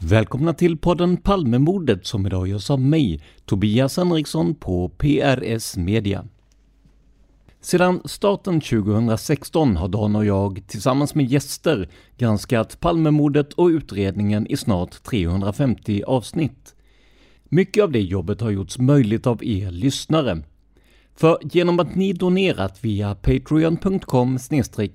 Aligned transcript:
Välkomna 0.00 0.54
till 0.54 0.76
podden 0.76 1.16
Palmemordet 1.16 2.06
som 2.06 2.26
idag 2.26 2.48
görs 2.48 2.70
av 2.70 2.80
mig, 2.80 3.22
Tobias 3.44 3.96
Henriksson 3.96 4.54
på 4.54 4.88
PRS 4.88 5.76
Media. 5.76 6.24
Sedan 7.60 8.00
starten 8.04 8.60
2016 8.60 9.76
har 9.76 9.88
Dan 9.88 10.16
och 10.16 10.24
jag 10.24 10.62
tillsammans 10.66 11.14
med 11.14 11.26
gäster 11.26 11.88
granskat 12.18 12.80
Palmemordet 12.80 13.52
och 13.52 13.66
utredningen 13.66 14.46
i 14.46 14.56
snart 14.56 15.02
350 15.02 16.02
avsnitt. 16.06 16.74
Mycket 17.44 17.84
av 17.84 17.92
det 17.92 18.02
jobbet 18.02 18.40
har 18.40 18.50
gjorts 18.50 18.78
möjligt 18.78 19.26
av 19.26 19.44
er 19.44 19.70
lyssnare. 19.70 20.42
För 21.14 21.38
genom 21.42 21.80
att 21.80 21.94
ni 21.94 22.12
donerat 22.12 22.84
via 22.84 23.14
patreon.com 23.14 24.38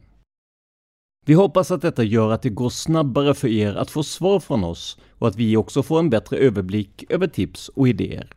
Vi 1.26 1.34
hoppas 1.34 1.71
att 1.71 1.82
detta 1.82 2.04
gör 2.04 2.31
att 2.31 2.43
det 2.43 2.50
går 2.50 2.71
snabbare 2.71 3.34
för 3.34 3.48
er 3.48 3.75
att 3.75 3.91
få 3.91 4.03
svar 4.03 4.41
från 4.41 4.65
oss 4.65 4.98
och 5.10 5.28
att 5.28 5.37
vi 5.37 5.56
också 5.56 5.82
får 5.82 5.98
en 5.98 6.10
bättre 6.10 6.37
överblick 6.37 7.04
över 7.09 7.27
tips 7.27 7.69
och 7.69 7.88
idéer. 7.88 8.32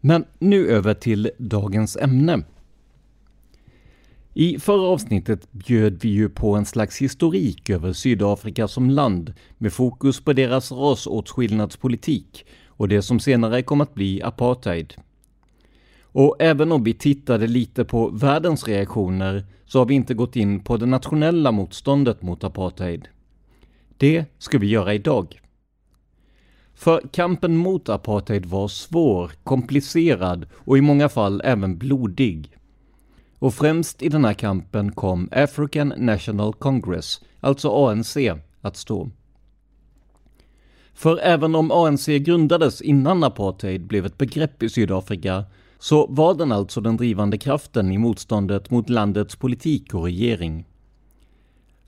Men 0.00 0.24
nu 0.38 0.68
över 0.68 0.94
till 0.94 1.30
dagens 1.38 1.96
ämne. 1.96 2.44
I 4.34 4.58
förra 4.58 4.88
avsnittet 4.88 5.52
bjöd 5.52 5.98
vi 6.02 6.08
ju 6.08 6.28
på 6.28 6.54
en 6.54 6.66
slags 6.66 6.98
historik 6.98 7.70
över 7.70 7.92
Sydafrika 7.92 8.68
som 8.68 8.90
land 8.90 9.34
med 9.58 9.72
fokus 9.72 10.20
på 10.20 10.32
deras 10.32 10.72
rasåtskillnadspolitik 10.72 12.46
och 12.76 12.88
det 12.88 13.02
som 13.02 13.20
senare 13.20 13.62
kom 13.62 13.80
att 13.80 13.94
bli 13.94 14.22
apartheid. 14.22 14.94
Och 16.02 16.36
även 16.38 16.72
om 16.72 16.84
vi 16.84 16.94
tittade 16.94 17.46
lite 17.46 17.84
på 17.84 18.08
världens 18.08 18.68
reaktioner 18.68 19.44
så 19.66 19.78
har 19.78 19.86
vi 19.86 19.94
inte 19.94 20.14
gått 20.14 20.36
in 20.36 20.60
på 20.60 20.76
det 20.76 20.86
nationella 20.86 21.52
motståndet 21.52 22.22
mot 22.22 22.44
apartheid. 22.44 23.08
Det 23.96 24.24
ska 24.38 24.58
vi 24.58 24.66
göra 24.66 24.94
idag. 24.94 25.40
För 26.74 27.00
kampen 27.12 27.56
mot 27.56 27.88
apartheid 27.88 28.46
var 28.46 28.68
svår, 28.68 29.30
komplicerad 29.44 30.46
och 30.54 30.78
i 30.78 30.80
många 30.80 31.08
fall 31.08 31.42
även 31.44 31.78
blodig. 31.78 32.56
Och 33.38 33.54
främst 33.54 34.02
i 34.02 34.08
den 34.08 34.24
här 34.24 34.34
kampen 34.34 34.92
kom 34.92 35.28
African 35.32 35.92
National 35.96 36.52
Congress, 36.52 37.20
alltså 37.40 37.86
ANC, 37.88 38.16
att 38.60 38.76
stå. 38.76 39.10
För 40.96 41.18
även 41.18 41.54
om 41.54 41.70
ANC 41.70 42.06
grundades 42.06 42.80
innan 42.80 43.24
apartheid 43.24 43.86
blev 43.86 44.06
ett 44.06 44.18
begrepp 44.18 44.62
i 44.62 44.68
Sydafrika, 44.68 45.44
så 45.78 46.06
var 46.06 46.34
den 46.34 46.52
alltså 46.52 46.80
den 46.80 46.96
drivande 46.96 47.38
kraften 47.38 47.92
i 47.92 47.98
motståndet 47.98 48.70
mot 48.70 48.90
landets 48.90 49.36
politik 49.36 49.94
och 49.94 50.04
regering. 50.04 50.66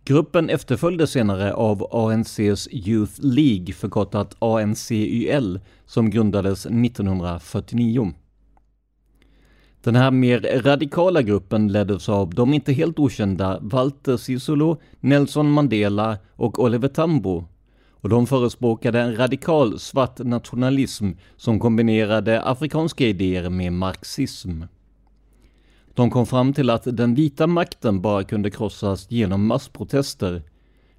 Gruppen 0.05 0.51
efterföljdes 0.51 1.11
senare 1.11 1.55
av 1.55 1.89
ANCs 1.91 2.69
Youth 2.71 3.13
League, 3.19 3.73
förkortat 3.75 4.37
ANCYL, 4.39 5.61
som 5.87 6.11
grundades 6.11 6.67
1949. 6.67 8.13
Den 9.83 9.97
här 9.97 10.11
mer 10.11 10.63
radikala 10.63 11.23
gruppen 11.23 11.73
leddes 11.73 12.09
av 12.09 12.35
de 12.35 12.55
inte 12.55 12.73
helt 12.73 12.99
okända 12.99 13.59
Walter 13.61 14.17
Sisulu, 14.17 14.77
Nelson 15.01 15.51
Mandela 15.51 16.19
och 16.37 16.59
Oliver 16.59 16.89
Tambo. 16.89 17.45
Och 18.01 18.09
de 18.09 18.27
förespråkade 18.27 19.01
en 19.01 19.17
radikal 19.17 19.79
svart 19.79 20.19
nationalism 20.19 21.11
som 21.37 21.61
kombinerade 21.61 22.43
afrikanska 22.43 23.07
idéer 23.07 23.51
med 23.51 23.73
marxism. 23.73 24.63
De 25.95 26.11
kom 26.11 26.27
fram 26.27 26.53
till 26.53 26.71
att 26.71 26.97
den 26.97 27.15
vita 27.15 27.47
makten 27.47 28.01
bara 28.01 28.25
kunde 28.25 28.51
krossas 28.51 29.11
genom 29.11 29.47
massprotester, 29.47 30.43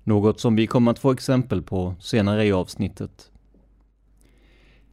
något 0.03 0.39
som 0.39 0.55
vi 0.55 0.67
kommer 0.67 0.91
att 0.91 0.99
få 0.99 1.11
exempel 1.11 1.61
på 1.61 1.95
senare 1.99 2.45
i 2.45 2.51
avsnittet. 2.51 3.31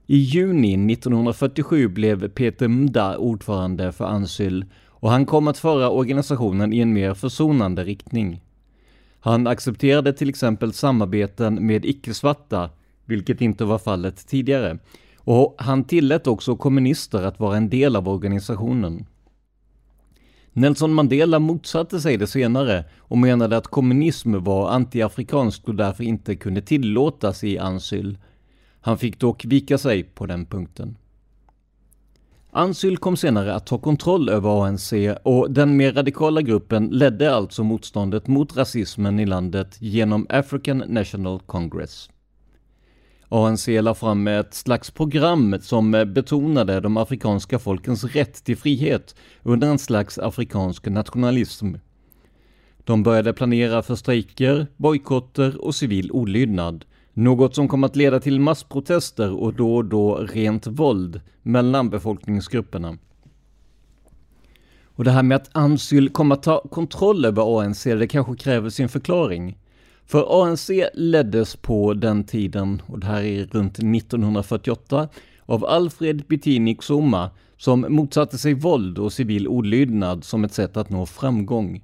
I 0.06 0.17
juni 0.17 0.93
1947 0.93 1.88
blev 1.88 2.29
Peter 2.29 2.69
Mda 2.69 3.17
ordförande 3.17 3.93
för 3.93 4.05
Ansyl 4.05 4.64
och 4.87 5.11
han 5.11 5.26
kom 5.26 5.49
att 5.49 5.58
föra 5.58 5.91
organisationen 5.91 6.73
i 6.73 6.79
en 6.79 6.93
mer 6.93 7.14
försonande 7.14 7.85
riktning. 7.85 8.43
Han 9.26 9.46
accepterade 9.46 10.12
till 10.12 10.28
exempel 10.28 10.73
samarbeten 10.73 11.67
med 11.67 11.84
icke-svarta, 11.84 12.70
vilket 13.05 13.40
inte 13.40 13.64
var 13.64 13.78
fallet 13.78 14.26
tidigare, 14.26 14.78
och 15.19 15.55
han 15.58 15.84
tillät 15.84 16.26
också 16.26 16.56
kommunister 16.56 17.23
att 17.23 17.40
vara 17.40 17.56
en 17.56 17.69
del 17.69 17.96
av 17.96 18.08
organisationen. 18.08 19.06
Nelson 20.52 20.94
Mandela 20.94 21.38
motsatte 21.38 22.00
sig 22.00 22.17
det 22.17 22.26
senare 22.26 22.84
och 22.99 23.19
menade 23.19 23.56
att 23.56 23.67
kommunism 23.67 24.44
var 24.44 24.70
antiafrikanskt 24.70 25.69
och 25.69 25.75
därför 25.75 26.05
inte 26.05 26.37
kunde 26.37 26.62
tillåtas 26.62 27.44
i 27.44 27.58
Ansyl. 27.58 28.19
Han 28.81 28.99
fick 28.99 29.20
dock 29.20 29.44
vika 29.44 29.79
sig 29.79 30.02
på 30.02 30.26
den 30.26 30.46
punkten. 30.46 30.96
Ansyl 32.56 32.97
kom 32.97 33.17
senare 33.17 33.55
att 33.55 33.67
ta 33.67 33.79
kontroll 33.79 34.29
över 34.29 34.67
ANC 34.67 34.93
och 35.23 35.50
den 35.50 35.76
mer 35.76 35.93
radikala 35.93 36.43
gruppen 36.43 36.88
ledde 36.88 37.35
alltså 37.35 37.64
motståndet 37.64 38.26
mot 38.26 38.56
rasismen 38.56 39.20
i 39.20 39.26
landet 39.26 39.76
genom 39.81 40.26
African 40.29 40.79
National 40.79 41.41
Congress. 41.41 42.11
ANC 43.29 43.67
la 43.69 43.94
fram 43.94 44.29
ett 44.29 44.55
slags 44.55 44.91
program 44.91 45.56
som 45.62 45.91
betonade 45.91 46.81
de 46.81 46.97
afrikanska 46.97 47.58
folkens 47.58 48.05
rätt 48.05 48.44
till 48.44 48.56
frihet 48.56 49.14
under 49.43 49.69
en 49.69 49.79
slags 49.79 50.19
afrikansk 50.19 50.87
nationalism. 50.87 51.75
De 52.85 53.03
började 53.03 53.32
planera 53.32 53.82
för 53.82 53.94
strejker, 53.94 54.67
bojkotter 54.76 55.64
och 55.64 55.75
civil 55.75 56.12
olydnad, 56.12 56.85
något 57.16 57.54
som 57.54 57.68
kom 57.68 57.84
att 57.84 57.96
leda 57.96 58.20
till 58.20 58.40
massprotester 58.40 59.32
och 59.32 59.54
då 59.54 59.76
och 59.76 59.84
då 59.84 60.16
rent 60.16 60.66
våld 60.66 61.20
mellan 61.42 61.90
befolkningsgrupperna. 61.90 62.98
Och 64.84 65.04
det 65.04 65.10
här 65.10 65.22
med 65.22 65.36
att 65.36 65.50
Ansyl 65.52 66.08
kom 66.08 66.32
att 66.32 66.42
ta 66.42 66.60
kontroll 66.60 67.24
över 67.24 67.60
ANC, 67.60 67.82
det 67.84 68.08
kanske 68.08 68.36
kräver 68.36 68.70
sin 68.70 68.88
förklaring. 68.88 69.58
För 70.06 70.42
ANC 70.42 70.70
leddes 70.94 71.56
på 71.56 71.94
den 71.94 72.24
tiden, 72.24 72.82
och 72.86 72.98
det 72.98 73.06
här 73.06 73.22
är 73.22 73.46
runt 73.46 73.78
1948, 73.78 75.08
av 75.46 75.64
Alfred 75.64 76.24
Bitini 76.26 76.74
Xuma 76.74 77.30
som 77.56 77.86
motsatte 77.88 78.38
sig 78.38 78.54
våld 78.54 78.98
och 78.98 79.12
civil 79.12 79.48
olydnad 79.48 80.24
som 80.24 80.44
ett 80.44 80.52
sätt 80.52 80.76
att 80.76 80.90
nå 80.90 81.06
framgång. 81.06 81.82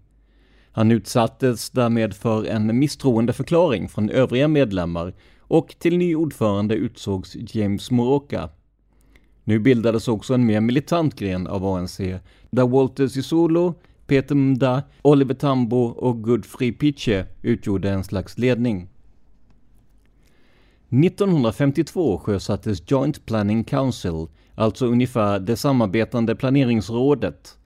Han 0.73 0.91
utsattes 0.91 1.71
därmed 1.71 2.15
för 2.15 2.45
en 2.45 2.79
misstroendeförklaring 2.79 3.89
från 3.89 4.11
övriga 4.11 4.49
medlemmar 4.49 5.15
och 5.41 5.75
till 5.79 5.99
ny 5.99 6.15
ordförande 6.15 6.75
utsågs 6.75 7.37
James 7.37 7.91
Moroka. 7.91 8.49
Nu 9.45 9.59
bildades 9.59 10.09
också 10.09 10.35
en 10.35 10.47
mer 10.47 10.61
militant 10.61 11.15
gren 11.15 11.47
av 11.47 11.67
ANC, 11.67 12.01
där 12.51 12.69
Walter 12.69 13.09
Sisulu, 13.09 13.73
Peter 14.07 14.35
Mda, 14.35 14.83
Oliver 15.03 15.35
Tambo 15.35 15.85
och 15.85 16.23
Godfrey 16.23 16.73
Piche 16.73 17.27
utgjorde 17.43 17.91
en 17.91 18.05
slags 18.05 18.39
ledning. 18.39 18.89
1952 20.89 22.19
sjösattes 22.19 22.83
Joint 22.91 23.27
Planning 23.27 23.65
Council, 23.65 24.27
alltså 24.55 24.87
ungefär 24.87 25.41
det 25.41 25.57
samarbetande 25.57 26.37
planeringsrådet. 26.37 27.59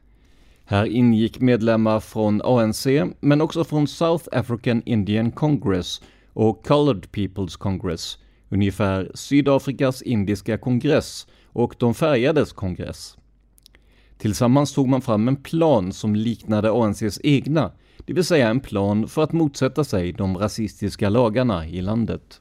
Här 0.68 0.86
ingick 0.86 1.40
medlemmar 1.40 2.00
från 2.00 2.42
ANC, 2.42 2.86
men 3.20 3.40
också 3.40 3.64
från 3.64 3.86
South 3.88 4.28
African 4.32 4.82
Indian 4.86 5.32
Congress 5.32 6.02
och 6.32 6.66
Colored 6.66 7.06
People's 7.12 7.58
Congress, 7.58 8.18
ungefär 8.48 9.10
Sydafrikas 9.14 10.02
indiska 10.02 10.58
kongress 10.58 11.26
och 11.46 11.74
de 11.78 11.94
färgades 11.94 12.52
kongress. 12.52 13.16
Tillsammans 14.18 14.72
tog 14.72 14.88
man 14.88 15.02
fram 15.02 15.28
en 15.28 15.36
plan 15.36 15.92
som 15.92 16.14
liknade 16.14 16.70
ANCs 16.70 17.20
egna, 17.22 17.72
det 18.06 18.12
vill 18.12 18.24
säga 18.24 18.48
en 18.48 18.60
plan 18.60 19.08
för 19.08 19.22
att 19.22 19.32
motsätta 19.32 19.84
sig 19.84 20.12
de 20.12 20.38
rasistiska 20.38 21.08
lagarna 21.08 21.66
i 21.66 21.80
landet. 21.80 22.40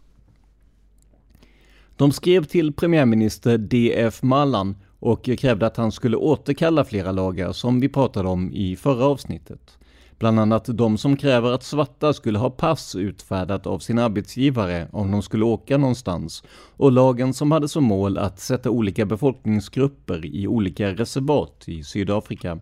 De 1.95 2.12
skrev 2.12 2.44
till 2.44 2.74
premiärminister 2.74 3.57
D.F. 3.57 4.24
Malan 4.24 4.75
och 5.06 5.24
krävde 5.24 5.66
att 5.68 5.78
han 5.78 5.92
skulle 5.92 6.18
återkalla 6.18 6.86
flera 6.86 7.12
lagar 7.12 7.52
som 7.52 7.80
vi 7.80 7.90
pratade 7.90 8.30
om 8.30 8.52
i 8.54 8.75
förra 8.75 9.06
avsnittet. 9.06 9.78
Bland 10.19 10.40
annat 10.40 10.66
de 10.66 10.98
som 10.98 11.18
kräver 11.18 11.52
att 11.52 11.63
svarta 11.63 12.13
skulle 12.13 12.40
ha 12.40 12.50
pass 12.50 12.96
utfärdat 12.96 13.68
av 13.68 13.80
sin 13.80 14.00
arbetsgivare 14.00 14.88
om 14.92 15.12
de 15.12 15.22
skulle 15.22 15.46
åka 15.46 15.78
någonstans 15.78 16.44
och 16.78 16.92
lagen 16.92 17.34
som 17.34 17.52
hade 17.52 17.68
som 17.68 17.84
mål 17.84 18.18
att 18.18 18.40
sätta 18.40 18.69
olika 18.69 19.06
befolkningsgrupper 19.06 20.25
i 20.25 20.48
olika 20.48 20.94
reservat 20.94 21.63
i 21.68 21.84
Sydafrika. 21.84 22.60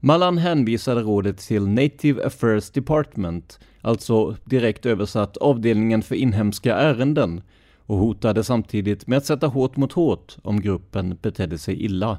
Mallan 0.00 0.38
hänvisade 0.38 1.00
rådet 1.00 1.38
till 1.38 1.66
Native 1.66 2.26
Affairs 2.26 2.70
Department, 2.70 3.58
alltså 3.80 4.36
direkt 4.44 4.86
översatt 4.86 5.36
avdelningen 5.36 6.02
för 6.02 6.14
inhemska 6.14 6.76
ärenden, 6.76 7.42
och 7.88 7.96
hotade 7.98 8.44
samtidigt 8.44 9.06
med 9.06 9.18
att 9.18 9.24
sätta 9.24 9.46
hårt 9.46 9.76
mot 9.76 9.92
hårt 9.92 10.36
om 10.42 10.60
gruppen 10.60 11.18
betedde 11.22 11.58
sig 11.58 11.84
illa. 11.84 12.18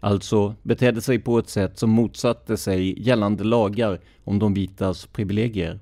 Alltså 0.00 0.54
betedde 0.62 1.00
sig 1.00 1.18
på 1.18 1.38
ett 1.38 1.48
sätt 1.48 1.78
som 1.78 1.90
motsatte 1.90 2.56
sig 2.56 3.02
gällande 3.02 3.44
lagar 3.44 4.00
om 4.24 4.38
de 4.38 4.54
vitas 4.54 5.06
privilegier. 5.06 5.80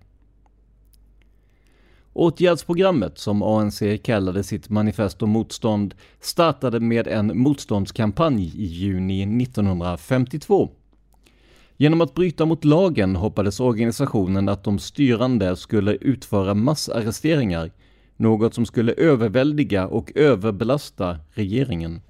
Åtgärdsprogrammet, 2.13 3.19
som 3.19 3.43
ANC 3.43 3.83
kallade 4.03 4.43
sitt 4.45 4.69
manifest 4.69 5.23
om 5.23 5.31
motstånd, 5.31 5.95
startade 6.21 6.81
med 6.81 7.07
en 7.07 7.39
motståndskampanj 7.39 8.53
i 8.57 8.65
juni 8.65 9.43
1952. 9.43 10.71
Genom 11.77 12.01
att 12.01 12.15
bryta 12.15 12.45
mot 12.45 12.65
lagen 12.65 13.17
hoppades 13.17 13.61
organisationen 13.61 14.49
att 14.49 14.65
de 14.65 14.79
styrande 14.79 15.57
skulle 15.57 15.93
utföra 15.93 16.55
massarresteringar, 16.55 17.71
något 18.17 18.55
som 18.55 18.67
skulle 18.67 18.93
överväldiga 18.93 19.87
och 19.87 20.13
överbelasta 20.15 21.19
regeringen. 21.31 22.01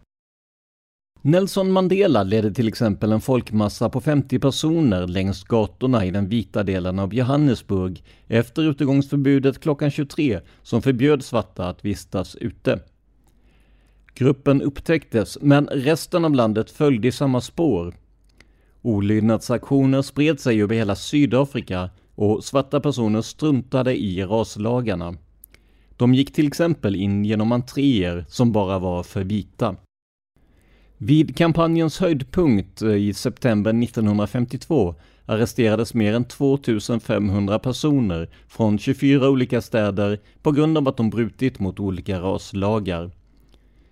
Nelson 1.24 1.72
Mandela 1.72 2.22
ledde 2.22 2.54
till 2.54 2.68
exempel 2.68 3.12
en 3.12 3.20
folkmassa 3.20 3.88
på 3.88 4.00
50 4.00 4.38
personer 4.38 5.06
längs 5.06 5.44
gatorna 5.44 6.04
i 6.04 6.10
den 6.10 6.28
vita 6.28 6.62
delen 6.62 6.98
av 6.98 7.14
Johannesburg 7.14 8.04
efter 8.26 8.62
utegångsförbudet 8.62 9.60
klockan 9.60 9.90
23 9.90 10.40
som 10.62 10.82
förbjöd 10.82 11.24
svarta 11.24 11.68
att 11.68 11.84
vistas 11.84 12.36
ute. 12.36 12.80
Gruppen 14.14 14.62
upptäcktes, 14.62 15.38
men 15.40 15.66
resten 15.66 16.24
av 16.24 16.34
landet 16.34 16.70
följde 16.70 17.08
i 17.08 17.12
samma 17.12 17.40
spår. 17.40 17.94
Olydnadsaktioner 18.82 20.02
spred 20.02 20.40
sig 20.40 20.62
över 20.62 20.74
hela 20.74 20.96
Sydafrika 20.96 21.90
och 22.14 22.44
svarta 22.44 22.80
personer 22.80 23.22
struntade 23.22 23.96
i 23.96 24.24
raslagarna. 24.24 25.14
De 26.02 26.14
gick 26.14 26.32
till 26.32 26.46
exempel 26.46 26.96
in 26.96 27.24
genom 27.24 27.52
entréer 27.52 28.24
som 28.28 28.52
bara 28.52 28.78
var 28.78 29.02
för 29.02 29.24
vita. 29.24 29.76
Vid 30.98 31.36
kampanjens 31.36 32.00
höjdpunkt 32.00 32.82
eh, 32.82 32.94
i 32.94 33.14
september 33.14 33.82
1952 33.82 34.94
arresterades 35.26 35.94
mer 35.94 36.14
än 36.14 36.24
2500 36.24 37.58
personer 37.58 38.28
från 38.48 38.78
24 38.78 39.28
olika 39.28 39.60
städer 39.60 40.18
på 40.42 40.52
grund 40.52 40.78
av 40.78 40.88
att 40.88 40.96
de 40.96 41.10
brutit 41.10 41.58
mot 41.58 41.80
olika 41.80 42.20
raslagar. 42.20 43.10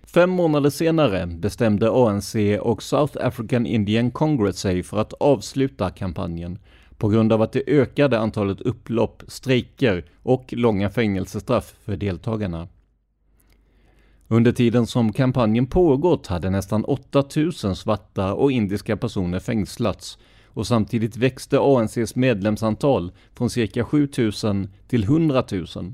Fem 0.03 0.29
månader 0.29 0.69
senare 0.69 1.27
bestämde 1.27 1.91
ANC 1.91 2.35
och 2.61 2.83
South 2.83 3.25
African 3.25 3.65
Indian 3.65 4.11
Congress 4.11 4.59
sig 4.59 4.83
för 4.83 4.97
att 4.97 5.13
avsluta 5.13 5.89
kampanjen 5.89 6.59
på 7.01 7.09
grund 7.09 7.33
av 7.33 7.41
att 7.41 7.51
det 7.51 7.63
ökade 7.67 8.19
antalet 8.19 8.61
upplopp, 8.61 9.23
strejker 9.27 10.05
och 10.23 10.53
långa 10.53 10.89
fängelsestraff 10.89 11.75
för 11.85 11.95
deltagarna. 11.95 12.67
Under 14.27 14.51
tiden 14.51 14.87
som 14.87 15.13
kampanjen 15.13 15.67
pågått 15.67 16.27
hade 16.27 16.49
nästan 16.49 16.85
8000 16.85 17.75
svarta 17.75 18.33
och 18.33 18.51
indiska 18.51 18.97
personer 18.97 19.39
fängslats 19.39 20.17
och 20.45 20.67
samtidigt 20.67 21.17
växte 21.17 21.59
ANCs 21.59 22.15
medlemsantal 22.15 23.11
från 23.33 23.49
cirka 23.49 23.83
7000 23.83 24.69
till 24.87 25.03
100 25.03 25.43
000. 25.51 25.93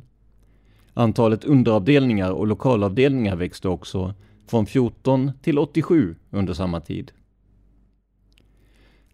Antalet 0.93 1.45
underavdelningar 1.45 2.31
och 2.31 2.47
lokalavdelningar 2.47 3.35
växte 3.35 3.69
också 3.69 4.13
från 4.47 4.65
14 4.65 5.31
till 5.41 5.59
87 5.59 6.15
under 6.29 6.53
samma 6.53 6.81
tid. 6.81 7.11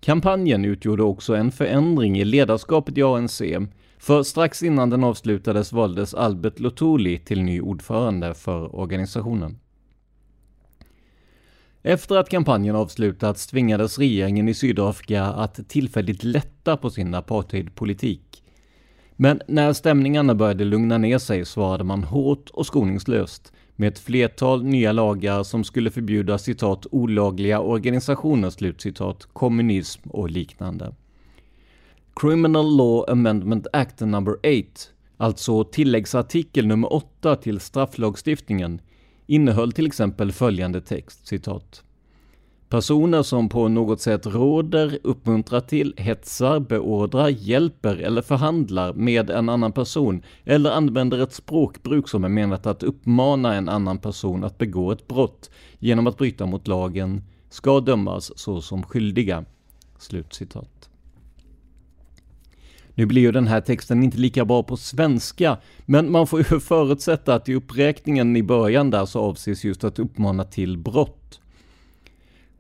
Kampanjen 0.03 0.65
utgjorde 0.65 1.03
också 1.03 1.35
en 1.35 1.51
förändring 1.51 2.19
i 2.19 2.25
ledarskapet 2.25 2.97
i 2.97 3.03
ANC, 3.03 3.41
för 3.97 4.23
strax 4.23 4.63
innan 4.63 4.89
den 4.89 5.03
avslutades 5.03 5.71
valdes 5.71 6.13
Albert 6.13 6.59
Lotuli 6.59 7.19
till 7.19 7.43
ny 7.43 7.61
ordförande 7.61 8.33
för 8.33 8.75
organisationen. 8.75 9.59
Efter 11.83 12.15
att 12.15 12.29
kampanjen 12.29 12.75
avslutats 12.75 13.47
tvingades 13.47 13.99
regeringen 13.99 14.49
i 14.49 14.53
Sydafrika 14.53 15.23
att 15.23 15.69
tillfälligt 15.69 16.23
lätta 16.23 16.77
på 16.77 16.89
sin 16.89 17.13
apartheidpolitik. 17.13 18.43
Men 19.15 19.41
när 19.47 19.73
stämningarna 19.73 20.35
började 20.35 20.63
lugna 20.63 20.97
ner 20.97 21.17
sig 21.17 21.45
svarade 21.45 21.83
man 21.83 22.03
hårt 22.03 22.49
och 22.49 22.65
skoningslöst 22.65 23.53
med 23.75 23.87
ett 23.87 23.99
flertal 23.99 24.63
nya 24.63 24.91
lagar 24.91 25.43
som 25.43 25.63
skulle 25.63 25.91
förbjuda 25.91 26.37
citat 26.37 26.85
olagliga 26.91 27.59
organisationer, 27.59 28.49
slutcitat, 28.49 29.27
kommunism 29.33 30.09
och 30.09 30.29
liknande. 30.29 30.95
Criminal 32.15 32.77
Law 32.77 33.09
Amendment 33.09 33.67
Act 33.73 33.99
number 33.99 34.33
8, 34.33 34.47
alltså 35.17 35.63
tilläggsartikel 35.63 36.67
nummer 36.67 36.93
8 36.93 37.35
till 37.35 37.59
strafflagstiftningen, 37.59 38.81
innehöll 39.27 39.71
till 39.71 39.87
exempel 39.87 40.31
följande 40.31 40.81
text, 40.81 41.27
citat. 41.27 41.83
Personer 42.73 43.23
som 43.23 43.49
på 43.49 43.67
något 43.67 44.01
sätt 44.01 44.25
råder, 44.25 44.99
uppmuntrar 45.03 45.59
till, 45.59 45.93
hetsar, 45.97 46.59
beordrar, 46.59 47.29
hjälper 47.29 47.95
eller 47.95 48.21
förhandlar 48.21 48.93
med 48.93 49.29
en 49.29 49.49
annan 49.49 49.71
person 49.71 50.21
eller 50.43 50.71
använder 50.71 51.19
ett 51.23 51.33
språkbruk 51.33 52.09
som 52.09 52.23
är 52.23 52.29
menat 52.29 52.65
att 52.65 52.83
uppmana 52.83 53.55
en 53.55 53.69
annan 53.69 53.97
person 53.97 54.43
att 54.43 54.57
begå 54.57 54.91
ett 54.91 55.07
brott 55.07 55.49
genom 55.79 56.07
att 56.07 56.17
bryta 56.17 56.45
mot 56.45 56.67
lagen 56.67 57.23
ska 57.49 57.79
dömas 57.79 58.31
såsom 58.39 58.83
skyldiga. 58.83 59.45
Slutcitat. 59.97 60.89
Nu 62.95 63.05
blir 63.05 63.21
ju 63.21 63.31
den 63.31 63.47
här 63.47 63.61
texten 63.61 64.03
inte 64.03 64.17
lika 64.17 64.45
bra 64.45 64.63
på 64.63 64.77
svenska, 64.77 65.57
men 65.85 66.11
man 66.11 66.27
får 66.27 66.39
ju 66.39 66.59
förutsätta 66.59 67.35
att 67.35 67.49
i 67.49 67.55
uppräkningen 67.55 68.35
i 68.35 68.43
början 68.43 68.89
där 68.89 69.05
så 69.05 69.19
avses 69.19 69.65
just 69.65 69.83
att 69.83 69.99
uppmana 69.99 70.43
till 70.43 70.77
brott. 70.77 71.22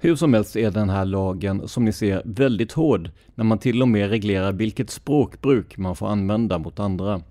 Hur 0.03 0.15
som 0.15 0.33
helst 0.33 0.55
är 0.55 0.71
den 0.71 0.89
här 0.89 1.05
lagen, 1.05 1.67
som 1.67 1.85
ni 1.85 1.93
ser, 1.93 2.21
väldigt 2.25 2.71
hård 2.71 3.09
när 3.35 3.43
man 3.43 3.59
till 3.59 3.81
och 3.81 3.87
med 3.87 4.09
reglerar 4.09 4.51
vilket 4.51 4.89
språkbruk 4.89 5.77
man 5.77 5.95
får 5.95 6.07
använda 6.07 6.57
mot 6.57 6.79
andra. 6.79 7.21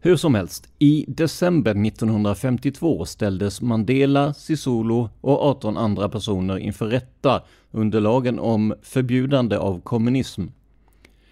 Hur 0.00 0.16
som 0.16 0.34
helst, 0.34 0.68
i 0.78 1.04
december 1.08 1.86
1952 1.86 3.04
ställdes 3.04 3.62
Mandela, 3.62 4.34
Sisulu 4.34 5.08
och 5.20 5.42
18 5.42 5.76
andra 5.76 6.08
personer 6.08 6.58
inför 6.58 6.86
rätta 6.86 7.42
under 7.70 8.00
lagen 8.00 8.38
om 8.38 8.74
förbjudande 8.82 9.56
av 9.56 9.80
kommunism. 9.80 10.46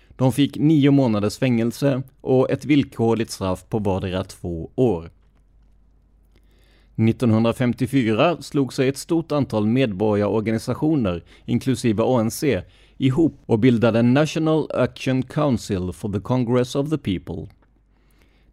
De 0.08 0.32
fick 0.32 0.58
nio 0.58 0.90
månaders 0.90 1.38
fängelse 1.38 2.02
och 2.20 2.50
ett 2.50 2.64
villkorligt 2.64 3.30
straff 3.30 3.64
på 3.68 3.78
vardera 3.78 4.24
två 4.24 4.70
år. 4.74 5.10
1954 7.08 8.36
slog 8.40 8.72
sig 8.72 8.88
ett 8.88 8.98
stort 8.98 9.32
antal 9.32 9.66
medborgarorganisationer, 9.66 11.24
inklusive 11.44 12.02
ANC, 12.02 12.44
ihop 12.98 13.42
och 13.46 13.58
bildade 13.58 14.02
National 14.02 14.70
Action 14.74 15.22
Council 15.22 15.92
for 15.92 16.12
the 16.12 16.20
Congress 16.20 16.74
of 16.74 16.90
the 16.90 16.98
People. 16.98 17.48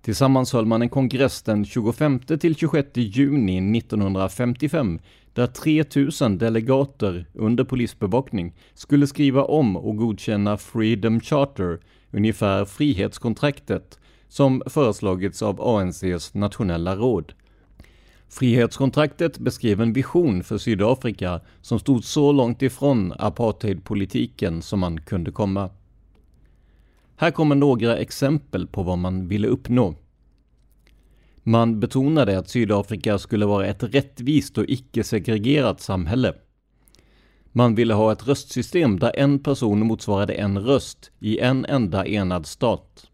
Tillsammans 0.02 0.54
höll 0.54 0.66
man 0.66 0.82
en 0.82 0.90
kongress 0.90 1.42
den 1.42 1.66
25 1.66 2.20
till 2.20 2.56
26 2.56 2.90
juni 2.94 3.78
1955 3.78 5.00
där 5.34 5.48
3000 5.48 6.38
delegater 6.38 7.26
under 7.34 7.64
polisbevakning 7.64 8.54
skulle 8.74 9.08
skriva 9.08 9.44
om 9.44 9.78
och 9.78 9.98
godkänna 9.98 10.58
Freedom 10.58 11.20
Charter, 11.20 11.80
ungefär 12.12 12.66
frihetskontraktet, 12.66 14.00
som 14.28 14.62
föreslagits 14.66 15.42
av 15.42 15.62
ANCs 15.62 16.34
nationella 16.34 16.96
råd. 16.96 17.34
Frihetskontraktet 18.30 19.40
beskrev 19.40 19.82
en 19.82 19.94
vision 19.94 20.44
för 20.44 20.58
Sydafrika 20.58 21.42
som 21.62 21.80
stod 21.80 22.04
så 22.04 22.32
långt 22.32 22.62
ifrån 22.62 23.14
apartheidpolitiken 23.20 24.62
som 24.62 24.80
man 24.80 25.02
kunde 25.02 25.32
komma. 25.32 25.70
Här 27.16 27.32
kommer 27.32 27.56
några 27.56 27.98
exempel 27.98 28.68
på 28.68 28.84
vad 28.84 28.98
man 28.98 29.28
ville 29.28 29.48
uppnå. 29.48 29.96
Man 31.44 31.80
betonade 31.80 32.40
att 32.40 32.50
Sydafrika 32.50 33.18
skulle 33.18 33.46
vara 33.46 33.68
ett 33.68 33.84
rättvist 33.84 34.58
och 34.58 34.66
icke-segregerat 34.68 35.82
samhälle. 35.82 36.34
Man 37.52 37.76
ville 37.76 37.94
ha 37.94 38.12
ett 38.12 38.28
röstsystem 38.28 39.00
där 39.00 39.12
en 39.16 39.40
person 39.40 39.88
motsvarade 39.88 40.34
en 40.34 40.60
röst 40.60 41.12
i 41.20 41.40
en 41.40 41.66
enda 41.66 42.06
enad 42.06 42.46
stat. 42.46 43.10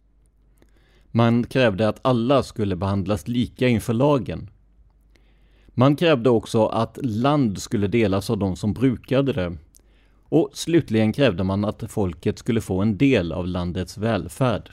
Man 1.12 1.44
krävde 1.44 1.88
att 1.88 2.00
alla 2.02 2.44
skulle 2.44 2.76
behandlas 2.76 3.28
lika 3.28 3.68
inför 3.68 3.94
lagen. 3.94 4.50
Man 5.78 5.96
krävde 5.96 6.30
också 6.30 6.66
att 6.66 7.00
land 7.02 7.62
skulle 7.62 7.88
delas 7.88 8.30
av 8.30 8.38
de 8.38 8.56
som 8.56 8.74
brukade 8.74 9.34
det. 9.34 9.58
Och 10.30 10.50
slutligen 10.54 11.14
krävde 11.14 11.44
man 11.44 11.66
att 11.66 11.84
folket 11.92 12.40
skulle 12.40 12.62
få 12.62 12.82
en 12.82 12.98
del 12.98 13.32
av 13.32 13.48
landets 13.48 13.98
välfärd. 13.98 14.72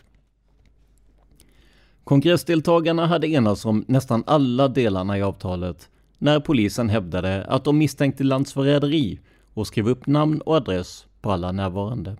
Kongressdeltagarna 2.05 3.07
hade 3.07 3.29
enats 3.29 3.65
om 3.65 3.85
nästan 3.89 4.25
alla 4.27 4.69
delarna 4.69 5.19
i 5.19 5.23
avtalet 5.23 5.89
när 6.19 6.41
polisen 6.41 6.89
hävdade 6.89 7.45
att 7.45 7.65
de 7.65 7.79
misstänkte 7.79 8.25
landsförräderi 8.25 9.21
och 9.55 9.67
skrev 9.67 9.89
upp 9.89 10.07
namn 10.07 10.41
och 10.41 10.57
adress 10.57 11.07
på 11.21 11.31
alla 11.31 11.53
närvarande. 11.53 12.17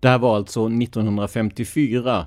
Det 0.00 0.08
här 0.08 0.18
var 0.18 0.36
alltså 0.36 0.66
1954 0.66 2.26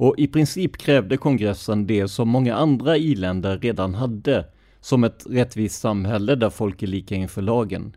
och 0.00 0.14
i 0.18 0.26
princip 0.26 0.76
krävde 0.76 1.16
kongressen 1.16 1.86
det 1.86 2.08
som 2.08 2.28
många 2.28 2.54
andra 2.54 2.96
i-länder 2.96 3.58
redan 3.58 3.94
hade, 3.94 4.46
som 4.80 5.04
ett 5.04 5.26
rättvist 5.30 5.80
samhälle 5.80 6.34
där 6.34 6.50
folk 6.50 6.82
är 6.82 6.86
lika 6.86 7.14
inför 7.14 7.42
lagen. 7.42 7.96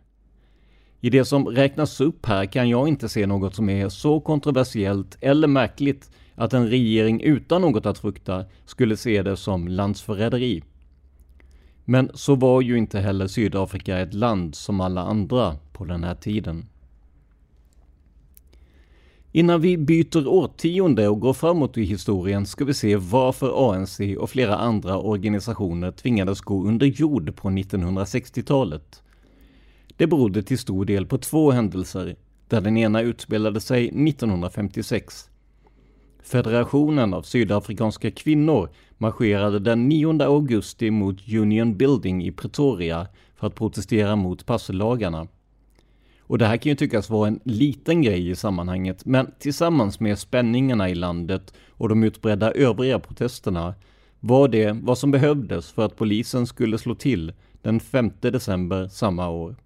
I 1.00 1.10
det 1.10 1.24
som 1.24 1.46
räknas 1.46 2.00
upp 2.00 2.26
här 2.26 2.46
kan 2.46 2.68
jag 2.68 2.88
inte 2.88 3.08
se 3.08 3.26
något 3.26 3.54
som 3.54 3.68
är 3.68 3.88
så 3.88 4.20
kontroversiellt 4.20 5.18
eller 5.20 5.48
märkligt 5.48 6.10
att 6.34 6.52
en 6.52 6.68
regering 6.68 7.20
utan 7.20 7.62
något 7.62 7.86
att 7.86 7.98
frukta 7.98 8.44
skulle 8.64 8.96
se 8.96 9.22
det 9.22 9.36
som 9.36 9.68
landsförräderi. 9.68 10.62
Men 11.84 12.10
så 12.14 12.34
var 12.34 12.60
ju 12.60 12.78
inte 12.78 13.00
heller 13.00 13.26
Sydafrika 13.26 13.98
ett 13.98 14.14
land 14.14 14.54
som 14.54 14.80
alla 14.80 15.02
andra 15.02 15.56
på 15.72 15.84
den 15.84 16.04
här 16.04 16.14
tiden. 16.14 16.66
Innan 19.36 19.60
vi 19.60 19.78
byter 19.78 20.26
årtionde 20.26 21.08
och 21.08 21.20
går 21.20 21.32
framåt 21.32 21.78
i 21.78 21.84
historien 21.84 22.46
ska 22.46 22.64
vi 22.64 22.74
se 22.74 22.96
varför 22.96 23.72
ANC 23.72 24.00
och 24.18 24.30
flera 24.30 24.56
andra 24.56 24.98
organisationer 24.98 25.90
tvingades 25.90 26.40
gå 26.40 26.64
under 26.64 26.86
jord 26.86 27.36
på 27.36 27.48
1960-talet. 27.48 29.02
Det 29.96 30.06
berodde 30.06 30.42
till 30.42 30.58
stor 30.58 30.84
del 30.84 31.06
på 31.06 31.18
två 31.18 31.50
händelser, 31.50 32.16
där 32.48 32.60
den 32.60 32.76
ena 32.76 33.00
utspelade 33.00 33.60
sig 33.60 33.88
1956. 33.88 35.30
Federationen 36.22 37.14
av 37.14 37.22
sydafrikanska 37.22 38.10
kvinnor 38.10 38.68
marscherade 38.98 39.58
den 39.58 39.88
9 39.88 40.22
augusti 40.22 40.90
mot 40.90 41.28
Union 41.28 41.76
Building 41.76 42.24
i 42.24 42.32
Pretoria 42.32 43.06
för 43.36 43.46
att 43.46 43.54
protestera 43.54 44.16
mot 44.16 44.46
passlagarna. 44.46 45.26
Och 46.26 46.38
det 46.38 46.46
här 46.46 46.56
kan 46.56 46.70
ju 46.70 46.76
tyckas 46.76 47.10
vara 47.10 47.28
en 47.28 47.40
liten 47.44 48.02
grej 48.02 48.30
i 48.30 48.36
sammanhanget, 48.36 49.04
men 49.04 49.30
tillsammans 49.38 50.00
med 50.00 50.18
spänningarna 50.18 50.90
i 50.90 50.94
landet 50.94 51.54
och 51.70 51.88
de 51.88 52.04
utbredda 52.04 52.52
övriga 52.52 52.98
protesterna 52.98 53.74
var 54.20 54.48
det 54.48 54.72
vad 54.82 54.98
som 54.98 55.10
behövdes 55.10 55.72
för 55.72 55.84
att 55.84 55.96
polisen 55.96 56.46
skulle 56.46 56.78
slå 56.78 56.94
till 56.94 57.32
den 57.62 57.80
5 57.80 58.10
december 58.20 58.88
samma 58.88 59.28
år. 59.28 59.56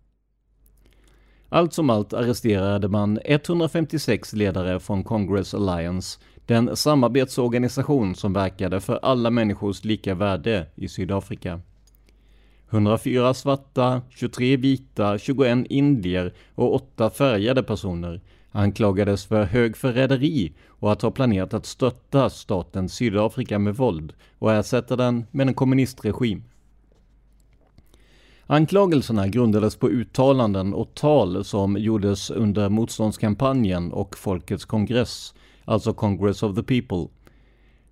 Allt 1.49 1.73
som 1.73 1.91
allt 1.91 2.13
arresterade 2.13 2.89
man 2.89 3.19
156 3.25 4.33
ledare 4.33 4.81
från 4.81 5.05
Congress 5.05 5.55
Alliance, 5.55 6.21
den 6.47 6.77
samarbetsorganisation 6.77 8.15
som 8.15 8.33
verkade 8.33 8.81
för 8.81 8.99
alla 9.03 9.31
människors 9.31 9.85
lika 9.85 10.15
värde 10.15 10.67
i 10.75 10.89
Sydafrika. 10.89 11.61
104 12.71 13.35
svarta, 13.35 14.03
23 14.09 14.57
vita, 14.57 15.19
21 15.19 15.67
indier 15.69 16.35
och 16.55 16.75
8 16.75 17.11
färgade 17.11 17.63
personer 17.63 18.21
anklagades 18.51 19.27
för 19.27 19.45
högförräderi 19.45 20.53
och 20.69 20.93
att 20.93 21.03
ha 21.03 21.11
planerat 21.11 21.55
att 21.55 21.67
stötta 21.67 22.31
staten 22.31 22.89
Sydafrika 22.89 23.59
med 23.59 23.77
våld 23.77 24.13
och 24.39 24.53
ersätta 24.53 24.97
den 24.97 25.27
med 25.31 25.49
en 25.49 25.55
kommunistregim. 25.55 26.43
Anklagelserna 28.47 29.29
grundades 29.29 29.77
på 29.77 29.89
uttalanden 29.89 30.75
och 30.75 30.95
tal 30.95 31.45
som 31.45 31.77
gjordes 31.77 32.31
under 32.31 32.69
motståndskampanjen 32.69 33.93
och 33.93 34.19
Folkets 34.19 34.65
kongress, 34.65 35.35
alltså 35.65 35.93
Congress 35.93 36.43
of 36.43 36.57
the 36.57 36.63
People. 36.63 37.09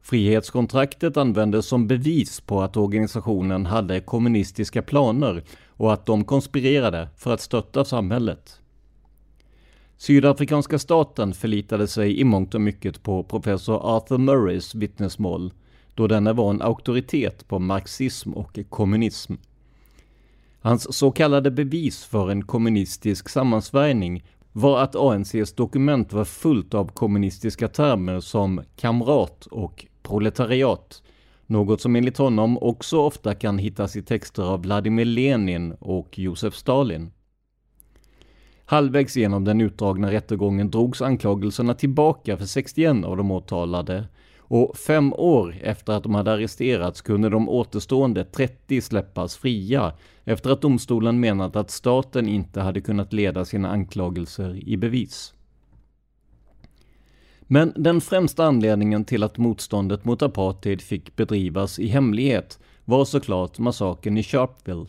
Frihetskontraktet 0.07 1.17
användes 1.17 1.67
som 1.67 1.87
bevis 1.87 2.41
på 2.41 2.63
att 2.63 2.77
organisationen 2.77 3.67
hade 3.67 4.01
kommunistiska 4.01 4.83
planer 4.83 5.43
och 5.67 5.93
att 5.93 6.07
de 6.07 6.25
konspirerade 6.25 7.09
för 7.17 7.35
att 7.35 7.41
stötta 7.41 7.85
samhället. 7.85 8.61
Sydafrikanska 9.97 10.79
staten 10.79 11.35
förlitade 11.35 11.89
sig 11.89 12.21
i 12.21 12.25
mångt 12.25 12.55
och 12.55 12.61
mycket 12.61 13.03
på 13.03 13.23
professor 13.23 13.97
Arthur 13.97 14.19
Murrays 14.19 14.75
vittnesmål, 14.75 15.53
då 15.95 16.07
denne 16.07 16.33
var 16.33 16.51
en 16.51 16.63
auktoritet 16.63 17.49
på 17.49 17.59
marxism 17.59 18.33
och 18.33 18.59
kommunism. 18.69 19.35
Hans 20.61 20.97
så 20.97 21.11
kallade 21.11 21.51
bevis 21.51 22.05
för 22.05 22.31
en 22.31 22.43
kommunistisk 22.45 23.29
sammansvärjning 23.29 24.25
var 24.53 24.81
att 24.81 24.97
ANCs 24.97 25.53
dokument 25.53 26.13
var 26.13 26.25
fullt 26.25 26.75
av 26.75 26.93
kommunistiska 26.93 27.69
termer 27.69 28.21
som 28.21 28.63
kamrat 28.77 29.47
och 29.47 29.87
proletariat, 30.07 31.03
något 31.47 31.81
som 31.81 31.97
enligt 31.97 32.19
honom 32.19 32.59
också 32.59 32.99
ofta 32.99 33.35
kan 33.35 33.59
hittas 33.59 33.97
i 33.97 34.03
texter 34.03 34.43
av 34.43 34.63
Vladimir 34.63 35.05
Lenin 35.05 35.73
och 35.73 36.19
Josef 36.19 36.55
Stalin. 36.55 37.11
Halvvägs 38.65 39.17
genom 39.17 39.45
den 39.45 39.61
utdragna 39.61 40.11
rättegången 40.11 40.71
drogs 40.71 41.03
anklagelserna 41.03 41.75
tillbaka 41.75 42.37
för 42.37 42.47
61 42.47 43.05
av 43.05 43.17
de 43.17 43.31
åtalade 43.31 44.05
och 44.49 44.77
fem 44.77 45.13
år 45.13 45.57
efter 45.63 45.93
att 45.93 46.03
de 46.03 46.15
hade 46.15 46.33
arresterats 46.33 47.01
kunde 47.01 47.29
de 47.29 47.49
återstående 47.49 48.25
30 48.25 48.81
släppas 48.81 49.37
fria 49.37 49.93
efter 50.25 50.51
att 50.51 50.63
domstolen 50.63 51.21
menat 51.21 51.57
att 51.57 51.71
staten 51.71 52.29
inte 52.29 52.61
hade 52.61 52.81
kunnat 52.81 53.13
leda 53.13 53.45
sina 53.45 53.71
anklagelser 53.71 54.69
i 54.69 54.77
bevis. 54.77 55.35
Men 57.47 57.73
den 57.77 58.01
främsta 58.01 58.45
anledningen 58.45 59.05
till 59.05 59.23
att 59.23 59.39
motståndet 59.39 60.05
mot 60.05 60.23
apartheid 60.23 60.83
fick 60.83 61.17
bedrivas 61.17 61.79
i 61.79 61.87
hemlighet 61.87 62.59
var 62.85 63.05
såklart 63.05 63.59
massakern 63.59 64.19
i 64.19 64.23
Sharpeville. 64.23 64.87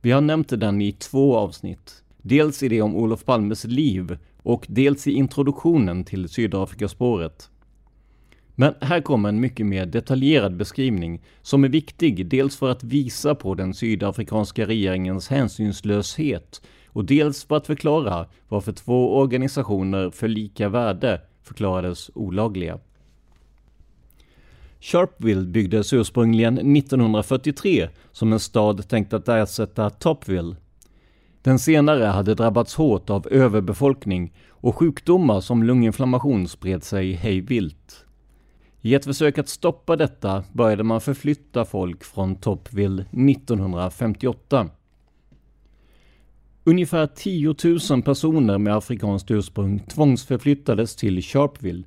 Vi 0.00 0.10
har 0.10 0.20
nämnt 0.20 0.48
den 0.48 0.82
i 0.82 0.92
två 0.92 1.36
avsnitt. 1.36 2.04
Dels 2.22 2.62
i 2.62 2.68
det 2.68 2.82
om 2.82 2.96
Olof 2.96 3.24
Palmes 3.24 3.64
liv 3.64 4.18
och 4.42 4.66
dels 4.68 5.06
i 5.06 5.12
introduktionen 5.12 6.04
till 6.04 6.28
Sydafrikaspåret. 6.28 7.50
Men 8.54 8.74
här 8.80 9.00
kommer 9.00 9.28
en 9.28 9.40
mycket 9.40 9.66
mer 9.66 9.86
detaljerad 9.86 10.56
beskrivning 10.56 11.22
som 11.42 11.64
är 11.64 11.68
viktig 11.68 12.26
dels 12.26 12.56
för 12.56 12.70
att 12.70 12.84
visa 12.84 13.34
på 13.34 13.54
den 13.54 13.74
sydafrikanska 13.74 14.66
regeringens 14.66 15.28
hänsynslöshet 15.28 16.62
och 16.86 17.04
dels 17.04 17.44
för 17.44 17.56
att 17.56 17.66
förklara 17.66 18.26
varför 18.48 18.72
två 18.72 19.16
organisationer 19.16 20.10
för 20.10 20.28
lika 20.28 20.68
värde 20.68 21.20
förklarades 21.50 22.10
olagliga. 22.14 22.78
Sharpeville 24.80 25.46
byggdes 25.46 25.92
ursprungligen 25.92 26.76
1943 26.76 27.88
som 28.12 28.32
en 28.32 28.40
stad 28.40 28.88
tänkt 28.88 29.12
att 29.12 29.28
ersätta 29.28 29.90
Topville. 29.90 30.56
Den 31.42 31.58
senare 31.58 32.04
hade 32.04 32.34
drabbats 32.34 32.74
hårt 32.74 33.10
av 33.10 33.28
överbefolkning 33.30 34.32
och 34.48 34.76
sjukdomar 34.76 35.40
som 35.40 35.62
lunginflammation 35.62 36.48
spred 36.48 36.84
sig 36.84 37.12
hej 37.12 37.40
vilt. 37.40 38.04
I 38.80 38.94
ett 38.94 39.04
försök 39.04 39.38
att 39.38 39.48
stoppa 39.48 39.96
detta 39.96 40.44
började 40.52 40.84
man 40.84 41.00
förflytta 41.00 41.64
folk 41.64 42.04
från 42.04 42.36
Topville 42.36 43.02
1958. 43.02 44.68
Ungefär 46.64 47.06
10 47.06 47.54
000 47.90 48.02
personer 48.02 48.58
med 48.58 48.76
afrikanskt 48.76 49.30
ursprung 49.30 49.78
tvångsförflyttades 49.78 50.96
till 50.96 51.22
Sharpeville. 51.22 51.84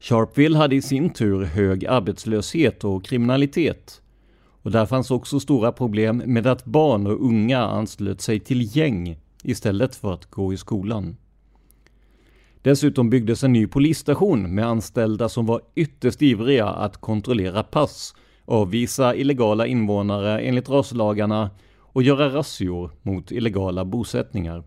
Sharpeville 0.00 0.58
hade 0.58 0.76
i 0.76 0.82
sin 0.82 1.10
tur 1.10 1.44
hög 1.44 1.86
arbetslöshet 1.86 2.84
och 2.84 3.04
kriminalitet. 3.04 4.02
Och 4.62 4.70
där 4.70 4.86
fanns 4.86 5.10
också 5.10 5.40
stora 5.40 5.72
problem 5.72 6.22
med 6.26 6.46
att 6.46 6.64
barn 6.64 7.06
och 7.06 7.24
unga 7.24 7.58
anslöt 7.58 8.20
sig 8.20 8.40
till 8.40 8.76
gäng 8.76 9.18
istället 9.42 9.96
för 9.96 10.12
att 10.12 10.30
gå 10.30 10.52
i 10.52 10.56
skolan. 10.56 11.16
Dessutom 12.62 13.10
byggdes 13.10 13.44
en 13.44 13.52
ny 13.52 13.66
polisstation 13.66 14.54
med 14.54 14.66
anställda 14.66 15.28
som 15.28 15.46
var 15.46 15.60
ytterst 15.74 16.22
ivriga 16.22 16.66
att 16.66 16.96
kontrollera 16.96 17.62
pass, 17.62 18.14
avvisa 18.44 19.14
illegala 19.14 19.66
invånare 19.66 20.40
enligt 20.40 20.68
raslagarna 20.68 21.50
och 21.92 22.02
göra 22.02 22.34
razzior 22.34 22.90
mot 23.02 23.32
illegala 23.32 23.84
bosättningar. 23.84 24.64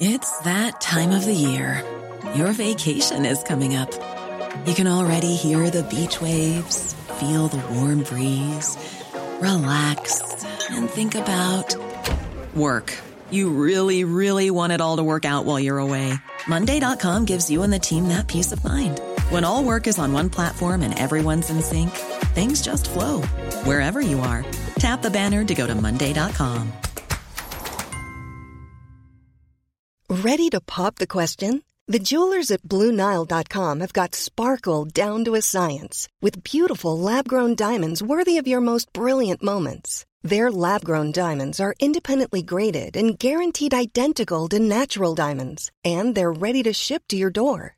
It's 0.00 0.44
that 0.44 0.80
time 0.80 1.10
of 1.16 1.24
the 1.24 1.34
year. 1.34 1.82
Your 2.36 2.52
vacation 2.52 3.24
is 3.26 3.42
coming 3.42 3.76
up. 3.76 3.90
You 4.66 4.74
can 4.74 4.86
already 4.86 5.34
hear 5.34 5.70
the 5.70 5.82
beach 5.82 6.20
waves, 6.20 6.94
feel 7.18 7.48
the 7.48 7.62
warm 7.74 8.02
breeze, 8.02 8.78
relax 9.40 10.22
and 10.70 10.88
think 10.88 11.14
about 11.14 11.74
work. 12.54 12.94
You 13.30 13.50
really, 13.50 14.04
really 14.04 14.50
want 14.50 14.72
it 14.72 14.80
all 14.80 14.96
to 14.96 15.02
work 15.02 15.24
out 15.24 15.44
while 15.44 15.60
you're 15.60 15.78
away. 15.78 16.14
Monday.com 16.46 17.24
gives 17.24 17.50
you 17.50 17.62
and 17.62 17.72
the 17.72 17.78
team 17.78 18.08
that 18.08 18.28
peace 18.28 18.52
of 18.52 18.64
mind. 18.64 19.00
When 19.30 19.44
all 19.44 19.64
work 19.64 19.86
is 19.86 19.98
on 19.98 20.12
one 20.12 20.30
platform 20.30 20.82
and 20.82 20.98
everyone's 20.98 21.50
in 21.50 21.60
sync, 21.60 21.90
things 22.34 22.62
just 22.62 22.88
flow 22.88 23.22
wherever 23.64 24.00
you 24.00 24.20
are. 24.20 24.44
Tap 24.78 25.02
the 25.02 25.10
banner 25.10 25.44
to 25.44 25.54
go 25.54 25.66
to 25.66 25.74
Monday.com. 25.74 26.72
Ready 30.10 30.50
to 30.50 30.60
pop 30.60 30.96
the 30.96 31.06
question? 31.06 31.62
The 31.86 31.98
jewelers 31.98 32.50
at 32.50 32.62
Bluenile.com 32.62 33.80
have 33.80 33.94
got 33.94 34.14
sparkle 34.14 34.84
down 34.84 35.24
to 35.24 35.34
a 35.34 35.40
science 35.40 36.06
with 36.20 36.44
beautiful 36.44 36.98
lab 36.98 37.26
grown 37.26 37.54
diamonds 37.54 38.02
worthy 38.02 38.36
of 38.36 38.46
your 38.46 38.60
most 38.60 38.92
brilliant 38.92 39.42
moments. 39.42 40.04
Their 40.22 40.50
lab 40.50 40.84
grown 40.84 41.12
diamonds 41.12 41.60
are 41.60 41.74
independently 41.80 42.42
graded 42.42 42.94
and 42.94 43.18
guaranteed 43.18 43.72
identical 43.72 44.48
to 44.48 44.58
natural 44.58 45.14
diamonds, 45.14 45.70
and 45.82 46.14
they're 46.14 46.32
ready 46.32 46.62
to 46.64 46.74
ship 46.74 47.04
to 47.08 47.16
your 47.16 47.30
door. 47.30 47.77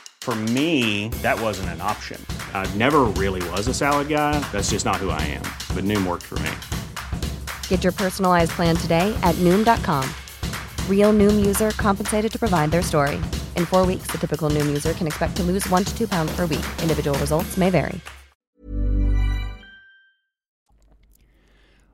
For 0.21 0.35
me, 0.35 1.09
that 1.23 1.41
wasn't 1.41 1.69
an 1.69 1.81
option. 1.81 2.23
I 2.53 2.69
never 2.77 3.05
really 3.17 3.41
was 3.49 3.67
a 3.67 3.73
salad 3.73 4.07
guy. 4.07 4.39
That's 4.51 4.69
just 4.69 4.85
not 4.85 4.97
who 4.97 5.09
I 5.09 5.21
am. 5.21 5.41
But 5.75 5.83
Noom 5.83 6.05
worked 6.05 6.25
for 6.25 6.37
me. 6.39 6.51
Get 7.69 7.83
your 7.83 7.91
personalized 7.91 8.51
plan 8.51 8.75
today 8.75 9.17
at 9.23 9.35
Noom.com. 9.39 10.07
Real 10.87 11.11
Noom 11.11 11.43
user 11.43 11.71
compensated 11.71 12.31
to 12.33 12.39
provide 12.39 12.69
their 12.69 12.83
story. 12.83 13.19
In 13.57 13.65
four 13.65 13.83
weeks, 13.87 14.11
the 14.11 14.19
typical 14.19 14.51
Noom 14.51 14.67
user 14.67 14.93
can 14.93 15.07
expect 15.07 15.35
to 15.37 15.43
lose 15.43 15.67
one 15.71 15.83
to 15.85 15.97
two 15.97 16.07
pounds 16.07 16.31
per 16.35 16.45
week. 16.45 16.65
Individual 16.83 17.17
results 17.17 17.57
may 17.57 17.71
vary. 17.71 17.99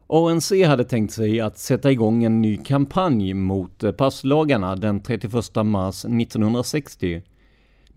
ANC 0.09 0.65
hade 0.65 0.83
tänkt 0.83 1.13
sig 1.13 1.39
att 1.41 1.57
sätta 1.57 1.91
igång 1.91 2.23
en 2.23 2.41
ny 2.41 2.57
kampanj 2.57 3.33
mot 3.33 3.83
passlagarna 3.97 4.75
den 4.75 4.99
31 4.99 5.65
mars 5.65 6.05
1960. 6.05 7.21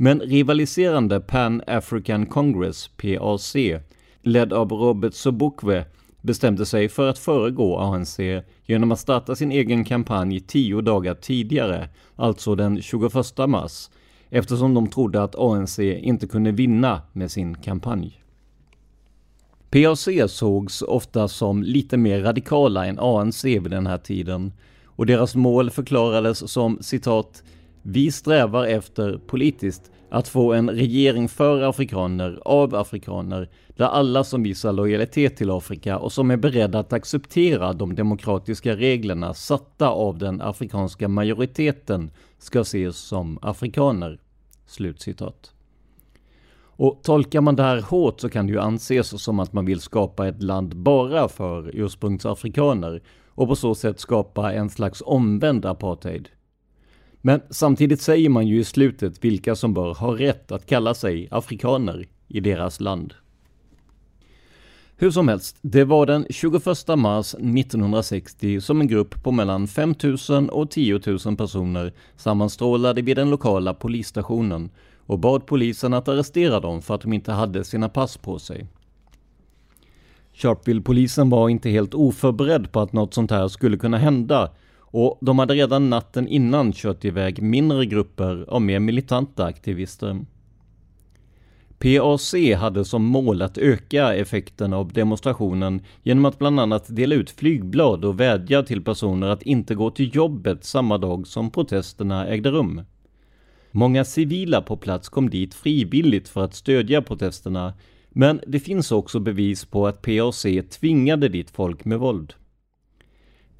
Men 0.03 0.21
rivaliserande 0.21 1.21
Pan 1.21 1.63
African 1.67 2.27
Congress, 2.27 2.89
PAC, 2.89 3.57
ledd 4.23 4.53
av 4.53 4.73
Robert 4.73 5.15
Sobukwe, 5.15 5.85
bestämde 6.21 6.67
sig 6.67 6.89
för 6.89 7.09
att 7.09 7.19
föregå 7.19 7.79
ANC 7.79 8.19
genom 8.67 8.93
att 8.93 9.01
starta 9.01 9.37
sin 9.37 9.53
egen 9.53 9.85
kampanj 9.85 10.41
tio 10.41 10.81
dagar 10.81 11.15
tidigare, 11.15 11.89
alltså 12.17 12.55
den 12.55 12.83
21 12.83 13.13
mars, 13.49 13.91
eftersom 14.31 14.75
de 14.75 14.87
trodde 14.87 15.23
att 15.23 15.39
ANC 15.39 15.79
inte 15.79 16.27
kunde 16.27 16.53
vinna 16.53 17.03
med 17.13 17.31
sin 17.31 17.55
kampanj. 17.55 18.23
PAC 19.71 20.09
sågs 20.29 20.83
ofta 20.83 21.29
som 21.29 21.63
lite 21.63 21.97
mer 21.97 22.21
radikala 22.21 22.87
än 22.87 22.99
ANC 22.99 23.45
vid 23.45 23.71
den 23.71 23.87
här 23.87 23.99
tiden 23.99 24.53
och 24.85 25.07
deras 25.07 25.35
mål 25.35 25.71
förklarades 25.71 26.53
som 26.53 26.79
citat 26.81 27.43
”Vi 27.83 28.11
strävar 28.11 28.66
efter 28.66 29.19
politiskt 29.27 29.90
att 30.11 30.29
få 30.29 30.53
en 30.53 30.71
regering 30.71 31.29
för 31.29 31.62
afrikaner, 31.62 32.40
av 32.45 32.75
afrikaner, 32.75 33.49
där 33.77 33.87
alla 33.87 34.25
som 34.25 34.43
visar 34.43 34.73
lojalitet 34.73 35.37
till 35.37 35.51
Afrika 35.51 35.99
och 35.99 36.12
som 36.12 36.31
är 36.31 36.37
beredda 36.37 36.79
att 36.79 36.93
acceptera 36.93 37.73
de 37.73 37.95
demokratiska 37.95 38.77
reglerna 38.77 39.35
satta 39.35 39.88
av 39.88 40.19
den 40.19 40.40
afrikanska 40.40 41.09
majoriteten 41.09 42.11
ska 42.38 42.61
ses 42.61 42.97
som 42.97 43.38
afrikaner.” 43.43 44.21
Slutcitat. 44.66 45.53
Och 46.83 47.01
tolkar 47.03 47.40
man 47.40 47.57
det 47.57 47.62
här 47.62 47.81
hårt 47.81 48.21
så 48.21 48.29
kan 48.29 48.47
det 48.47 48.53
ju 48.53 48.61
anses 48.61 49.23
som 49.23 49.40
att 49.40 49.53
man 49.53 49.64
vill 49.64 49.81
skapa 49.81 50.29
ett 50.29 50.43
land 50.43 50.77
bara 50.77 51.29
för 51.29 51.71
ursprungsafrikaner 51.77 53.03
och 53.29 53.49
på 53.49 53.57
så 53.57 53.75
sätt 53.75 54.01
skapa 54.01 54.53
en 54.53 54.71
slags 54.71 55.03
omvänd 55.07 55.66
apartheid. 55.66 56.29
Men 57.21 57.41
samtidigt 57.51 58.01
säger 58.01 58.29
man 58.29 58.47
ju 58.47 58.61
i 58.61 58.65
slutet 58.65 59.25
vilka 59.25 59.57
som 59.57 59.75
bör 59.75 59.95
ha 59.95 60.19
rätt 60.19 60.53
att 60.53 60.67
kalla 60.67 60.95
sig 60.95 61.29
afrikaner 61.31 62.07
i 62.29 62.41
deras 62.41 62.81
land. 62.81 63.15
Hur 64.97 65.11
som 65.11 65.29
helst, 65.29 65.57
det 65.63 65.85
var 65.85 66.07
den 66.07 66.27
21 66.31 66.65
mars 66.97 67.35
1960 67.35 68.61
som 68.61 68.81
en 68.81 68.89
grupp 68.89 69.23
på 69.23 69.33
mellan 69.33 69.69
5 69.69 69.95
000 70.29 70.49
och 70.49 70.71
10 70.71 71.01
000 71.25 71.37
personer 71.37 71.93
sammanstrålade 72.17 73.03
vid 73.03 73.17
den 73.17 73.31
lokala 73.31 73.75
polisstationen 73.75 74.71
och 75.07 75.19
bad 75.19 75.47
polisen 75.47 75.95
att 75.95 76.09
arrestera 76.09 76.61
dem 76.61 76.83
för 76.83 76.95
att 76.95 77.01
de 77.01 77.13
inte 77.13 77.33
hade 77.33 77.65
sina 77.65 77.89
pass 77.89 78.17
på 78.17 78.39
sig. 78.39 78.67
Sharpeville-polisen 80.35 81.31
var 81.31 81.49
inte 81.49 81.71
helt 81.71 81.95
oförberedd 81.95 82.73
på 82.73 82.81
att 82.81 82.93
något 82.93 83.15
sånt 83.15 83.31
här 83.31 83.49
skulle 83.49 83.77
kunna 83.77 83.99
hända 83.99 84.51
och 84.90 85.18
de 85.20 85.38
hade 85.38 85.55
redan 85.55 85.90
natten 85.90 86.29
innan 86.29 86.72
kört 86.72 87.05
iväg 87.05 87.42
mindre 87.42 87.87
grupper 87.87 88.44
av 88.48 88.62
mer 88.62 88.81
militanta 88.81 89.44
aktivister. 89.44 90.24
PAC 91.79 92.35
hade 92.57 92.85
som 92.85 93.05
mål 93.05 93.42
att 93.42 93.59
öka 93.59 94.14
effekten 94.14 94.72
av 94.72 94.92
demonstrationen 94.92 95.83
genom 96.03 96.24
att 96.24 96.38
bland 96.38 96.61
annat 96.61 96.96
dela 96.96 97.14
ut 97.14 97.31
flygblad 97.31 98.05
och 98.05 98.20
vädja 98.20 98.62
till 98.62 98.85
personer 98.85 99.29
att 99.29 99.42
inte 99.42 99.74
gå 99.74 99.90
till 99.90 100.16
jobbet 100.16 100.64
samma 100.64 100.98
dag 100.98 101.26
som 101.26 101.50
protesterna 101.50 102.26
ägde 102.26 102.50
rum. 102.50 102.83
Många 103.70 104.05
civila 104.05 104.62
på 104.62 104.76
plats 104.76 105.09
kom 105.09 105.31
dit 105.31 105.55
frivilligt 105.55 106.29
för 106.29 106.44
att 106.44 106.55
stödja 106.55 107.03
protesterna, 107.03 107.74
men 108.11 108.40
det 108.46 108.61
finns 108.61 108.92
också 108.92 109.20
bevis 109.20 109.64
på 109.64 109.87
att 109.87 110.03
PAC 110.03 110.46
tvingade 110.70 111.29
dit 111.29 111.50
folk 111.50 111.85
med 111.85 111.98
våld. 111.98 112.35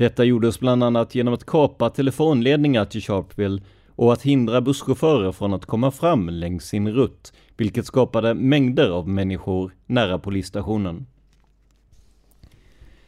Detta 0.01 0.25
gjordes 0.25 0.61
bland 0.61 0.85
annat 0.85 1.15
genom 1.15 1.35
att 1.35 1.47
kapa 1.47 1.91
telefonledningar 1.91 2.85
till 2.85 3.03
Sharpeville 3.03 3.63
och 3.97 4.13
att 4.13 4.23
hindra 4.23 4.61
busschaufförer 4.61 5.33
från 5.33 5.55
att 5.55 5.67
komma 5.67 5.91
fram 5.91 6.29
längs 6.29 6.65
sin 6.65 6.89
rutt, 6.89 7.33
vilket 7.57 7.87
skapade 7.87 8.35
mängder 8.35 8.91
av 8.91 9.09
människor 9.09 9.73
nära 9.87 10.19
polisstationen. 10.19 11.07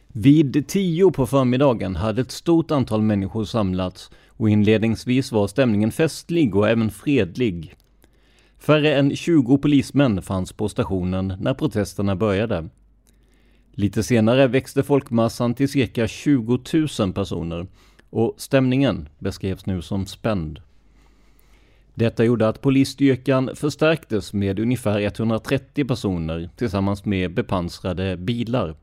Vid 0.07 0.67
tio 0.67 1.11
på 1.11 1.27
förmiddagen 1.27 1.95
hade 1.95 2.21
ett 2.21 2.31
stort 2.31 2.71
antal 2.71 3.01
människor 3.01 3.45
samlats 3.45 4.11
och 4.27 4.49
inledningsvis 4.49 5.31
var 5.31 5.47
stämningen 5.47 5.91
festlig 5.91 6.55
och 6.55 6.69
även 6.69 6.91
fredlig. 6.91 7.75
Färre 8.57 8.95
än 8.95 9.15
20 9.15 9.57
polismän 9.57 10.21
fanns 10.21 10.53
på 10.53 10.69
stationen 10.69 11.33
när 11.39 11.53
protesterna 11.53 12.15
började. 12.15 12.69
Lite 13.75 14.03
senare 14.03 14.47
växte 14.47 14.83
folkmassan 14.83 15.53
till 15.53 15.69
cirka 15.69 16.07
20 16.07 16.59
000 16.99 17.13
personer 17.13 17.67
och 18.09 18.33
stämningen 18.37 19.09
beskrevs 19.19 19.65
nu 19.65 19.81
som 19.81 20.05
spänd. 20.05 20.61
Detta 21.93 22.23
gjorde 22.23 22.47
att 22.47 22.61
polisstyrkan 22.61 23.49
förstärktes 23.55 24.33
med 24.33 24.59
ungefär 24.59 24.99
130 24.99 25.85
personer 25.85 26.49
tillsammans 26.55 27.05
med 27.05 27.33
bepansrade 27.33 28.17
bilar. 28.17 28.75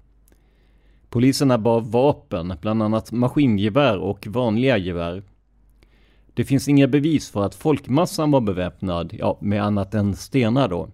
Poliserna 1.08 1.58
bar 1.58 1.80
vapen, 1.80 2.54
bland 2.60 2.82
annat 2.82 3.12
maskingevär 3.12 3.98
och 3.98 4.26
vanliga 4.26 4.78
gevär. 4.78 5.22
Det 6.34 6.44
finns 6.44 6.68
inga 6.68 6.88
bevis 6.88 7.30
för 7.30 7.42
att 7.42 7.54
folkmassan 7.54 8.30
var 8.30 8.40
beväpnad, 8.40 9.14
ja, 9.18 9.38
med 9.40 9.62
annat 9.62 9.94
än 9.94 10.16
stenar 10.16 10.68
då. 10.68 10.88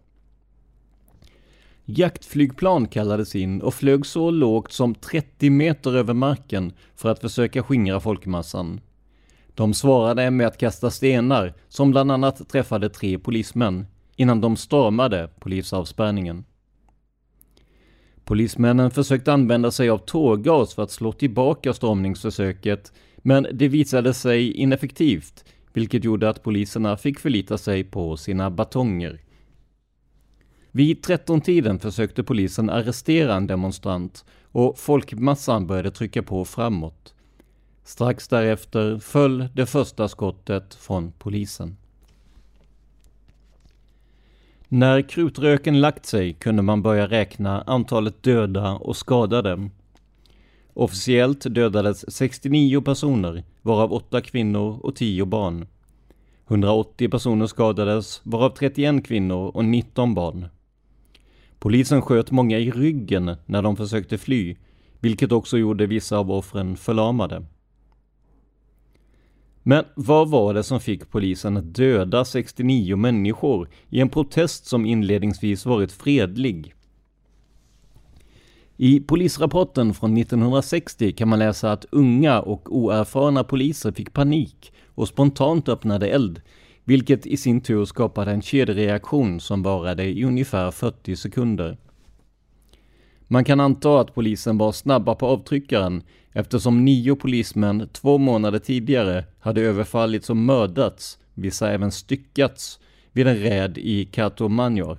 Jaktflygplan 1.89 2.89
kallades 2.89 3.35
in 3.37 3.63
och 3.63 3.75
flög 3.75 4.07
så 4.07 4.31
lågt 4.31 4.73
som 4.73 4.95
30 4.95 5.51
meter 5.51 5.97
över 5.97 6.15
marken 6.15 6.73
för 6.97 7.09
att 7.09 7.21
försöka 7.21 7.63
skingra 7.63 8.01
folkmassan. 8.01 8.81
De 9.55 9.75
svarade 9.75 10.31
med 10.31 10.47
att 10.47 10.59
kasta 10.59 10.91
stenar, 10.91 11.55
som 11.69 11.91
bland 11.91 12.13
annat 12.13 12.49
träffade 12.49 12.89
tre 12.89 13.19
polismän, 13.19 13.87
innan 14.17 14.41
de 14.41 14.57
stormade 14.57 15.29
polisavspärrningen. 15.41 16.45
Polismännen 18.25 18.91
försökte 18.91 19.33
använda 19.33 19.71
sig 19.71 19.91
av 19.91 19.99
tårgas 19.99 20.75
för 20.75 20.83
att 20.83 20.91
slå 20.91 21.13
tillbaka 21.13 21.73
stormningsförsöket, 21.73 22.93
men 23.17 23.47
det 23.53 23.69
visade 23.69 24.15
sig 24.15 24.53
ineffektivt, 24.53 25.45
vilket 25.73 26.05
gjorde 26.05 26.29
att 26.29 26.43
poliserna 26.43 26.97
fick 26.97 27.21
förlita 27.21 27.59
sig 27.59 27.85
på 27.85 28.17
sina 28.17 28.51
batonger. 28.51 29.21
Vid 30.77 31.05
13-tiden 31.05 31.79
försökte 31.79 32.23
polisen 32.23 32.71
arrestera 32.71 33.35
en 33.35 33.47
demonstrant 33.47 34.25
och 34.53 34.79
folkmassan 34.79 35.67
började 35.67 35.91
trycka 35.91 36.23
på 36.23 36.45
framåt. 36.45 37.15
Strax 37.85 38.29
därefter 38.29 38.99
föll 38.99 39.49
det 39.55 39.67
första 39.67 40.09
skottet 40.09 40.75
från 40.75 41.13
polisen. 41.19 41.77
När 44.69 45.03
krutröken 45.03 45.81
lagt 45.81 46.07
sig 46.07 46.33
kunde 46.33 46.63
man 46.63 46.83
börja 46.83 47.07
räkna 47.07 47.63
antalet 47.63 48.23
döda 48.23 48.73
och 48.73 48.97
skadade. 48.97 49.71
Officiellt 50.73 51.55
dödades 51.55 52.15
69 52.15 52.81
personer, 52.81 53.45
varav 53.63 53.93
8 53.93 54.21
kvinnor 54.21 54.79
och 54.83 54.97
10 54.97 55.25
barn. 55.25 55.67
180 56.49 57.09
personer 57.09 57.47
skadades, 57.47 58.21
varav 58.23 58.51
31 58.51 59.07
kvinnor 59.07 59.51
och 59.55 59.65
19 59.65 60.15
barn. 60.15 60.49
Polisen 61.67 62.03
sköt 62.03 62.31
många 62.31 62.59
i 62.59 62.71
ryggen 62.71 63.37
när 63.47 63.63
de 63.63 63.77
försökte 63.77 64.19
fly, 64.19 64.57
vilket 65.01 65.33
också 65.33 65.59
gjorde 65.59 65.87
vissa 65.87 66.19
av 66.19 66.31
offren 66.31 66.77
förlamade. 66.77 67.45
Men 69.63 69.85
vad 69.97 70.31
var 70.31 70.55
det 70.55 70.63
som 70.63 70.81
fick 70.81 71.11
polisen 71.11 71.57
att 71.57 71.75
döda 71.75 72.25
69 72.25 72.97
människor 72.97 73.69
i 73.89 74.01
en 74.01 74.09
protest 74.09 74.67
som 74.67 74.87
inledningsvis 74.87 75.67
varit 75.67 75.93
fredlig? 75.93 76.75
I 78.77 79.01
polisrapporten 79.01 79.95
från 79.95 80.17
1960 80.17 81.13
kan 81.13 81.29
man 81.29 81.39
läsa 81.39 81.73
att 81.73 81.87
unga 81.91 82.41
och 82.41 82.77
oerfarna 82.77 83.45
poliser 83.45 83.93
fick 83.93 84.13
panik 84.13 84.73
och 84.87 85.09
spontant 85.09 85.69
öppnade 85.69 86.09
eld, 86.09 86.41
vilket 86.87 87.27
i 87.27 87.37
sin 87.37 87.61
tur 87.61 87.85
skapade 87.85 88.31
en 88.31 88.43
kedjereaktion 88.43 89.41
som 89.41 89.63
varade 89.63 90.05
i 90.05 90.25
ungefär 90.25 90.71
40 90.71 91.17
sekunder. 91.17 91.77
Man 93.29 93.45
kan 93.45 93.61
anta 93.61 94.01
att 94.01 94.15
polisen 94.15 94.59
var 94.59 94.73
snabba 94.73 95.15
på 95.15 95.27
avtryckaren 95.27 96.03
eftersom 96.33 96.85
nio 96.85 97.17
polismän 97.17 97.89
två 97.93 98.19
månader 98.19 98.59
tidigare 98.59 99.25
hade 99.41 99.61
överfallits 99.61 100.31
och 100.31 100.37
mördats, 100.37 101.19
vissa 101.35 101.71
även 101.71 101.93
styckats, 101.93 102.81
vid 103.13 103.27
en 103.27 103.37
räd 103.37 103.79
i 103.79 104.05
Cato 104.05 104.49
Manor. 104.49 104.99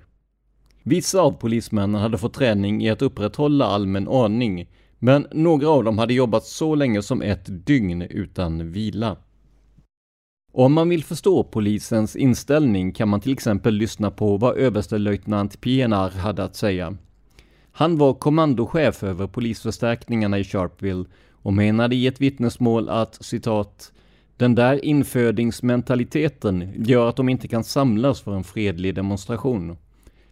Vissa 0.84 1.22
av 1.22 1.32
polismännen 1.32 2.02
hade 2.02 2.18
fått 2.18 2.34
träning 2.34 2.86
i 2.86 2.90
att 2.90 3.02
upprätthålla 3.02 3.66
allmän 3.66 4.08
ordning, 4.08 4.70
men 5.00 5.28
några 5.32 5.70
av 5.70 5.84
dem 5.84 5.98
hade 5.98 6.14
jobbat 6.14 6.46
så 6.46 6.76
länge 6.76 7.02
som 7.02 7.22
ett 7.22 7.66
dygn 7.66 8.02
utan 8.02 8.72
vila. 8.72 9.18
Om 10.60 10.74
man 10.74 10.90
vill 10.90 11.04
förstå 11.04 11.44
polisens 11.44 12.16
inställning 12.16 12.92
kan 12.92 13.10
man 13.10 13.22
till 13.22 13.34
exempel 13.34 13.74
lyssna 13.74 14.12
på 14.12 14.38
vad 14.38 14.58
överstelöjtnant 14.58 15.62
Pienar 15.62 16.10
hade 16.10 16.44
att 16.44 16.56
säga. 16.56 16.98
Han 17.72 17.98
var 17.98 18.14
kommandochef 18.14 19.04
över 19.04 19.28
polisförstärkningarna 19.28 20.40
i 20.40 20.44
Sharpeville 20.44 21.06
och 21.32 21.54
menade 21.54 21.96
i 21.96 22.08
ett 22.08 22.22
vittnesmål 22.22 22.90
att 22.90 23.26
citat 23.26 23.92
den 24.38 24.56
där 24.56 24.86
infödingsmentaliteten 24.86 26.74
gör 26.76 27.10
att 27.10 27.16
de 27.16 27.30
inte 27.30 27.48
kan 27.48 27.64
samlas 27.64 28.22
för 28.22 28.36
en 28.36 28.44
fredlig 28.44 28.96
demonstration. 28.96 29.78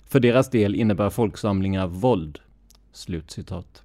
För 0.05 0.19
deras 0.19 0.49
del 0.49 0.75
innebär 0.75 1.09
folksamlingar 1.09 1.87
våld. 1.87 2.39
Slutcitat. 2.91 3.83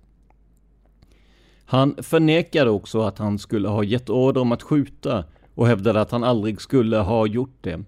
Han 1.65 1.95
förnekade 2.03 2.71
också 2.71 3.03
att 3.03 3.19
han 3.19 3.39
skulle 3.39 3.69
ha 3.69 3.85
gett 3.85 4.11
order 4.11 4.41
om 4.41 4.53
att 4.53 4.63
skjuta 4.63 5.25
och 5.61 5.67
hävdade 5.67 6.01
att 6.01 6.11
han 6.11 6.25
aldrig 6.25 6.61
skulle 6.61 6.97
ha 6.97 7.27
gjort 7.27 7.59
det. 7.61 7.85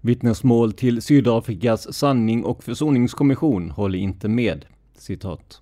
Vittnesmål 0.00 0.72
till 0.72 1.02
Sydafrikas 1.02 1.94
sanning 1.94 2.44
och 2.44 2.64
försoningskommission 2.64 3.70
håller 3.70 3.98
inte 3.98 4.28
med. 4.28 4.64
Citat. 4.94 5.60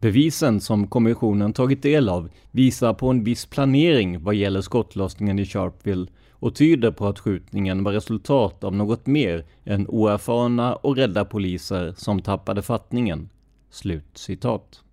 Bevisen 0.00 0.60
som 0.60 0.86
kommissionen 0.86 1.52
tagit 1.52 1.82
del 1.82 2.08
av 2.08 2.30
visar 2.50 2.94
på 2.94 3.10
en 3.10 3.24
viss 3.24 3.46
planering 3.46 4.22
vad 4.22 4.34
gäller 4.34 4.60
skottlossningen 4.60 5.38
i 5.38 5.46
Sharpeville 5.46 6.06
och 6.30 6.54
tyder 6.54 6.90
på 6.90 7.06
att 7.06 7.18
skjutningen 7.18 7.84
var 7.84 7.92
resultat 7.92 8.64
av 8.64 8.74
något 8.74 9.06
mer 9.06 9.44
än 9.64 9.88
oerfarna 9.88 10.76
och 10.76 10.96
rädda 10.96 11.24
poliser 11.24 11.94
som 11.96 12.22
tappade 12.22 12.62
fattningen. 12.62 13.28
Slut 13.70 14.18
citat. 14.18 14.83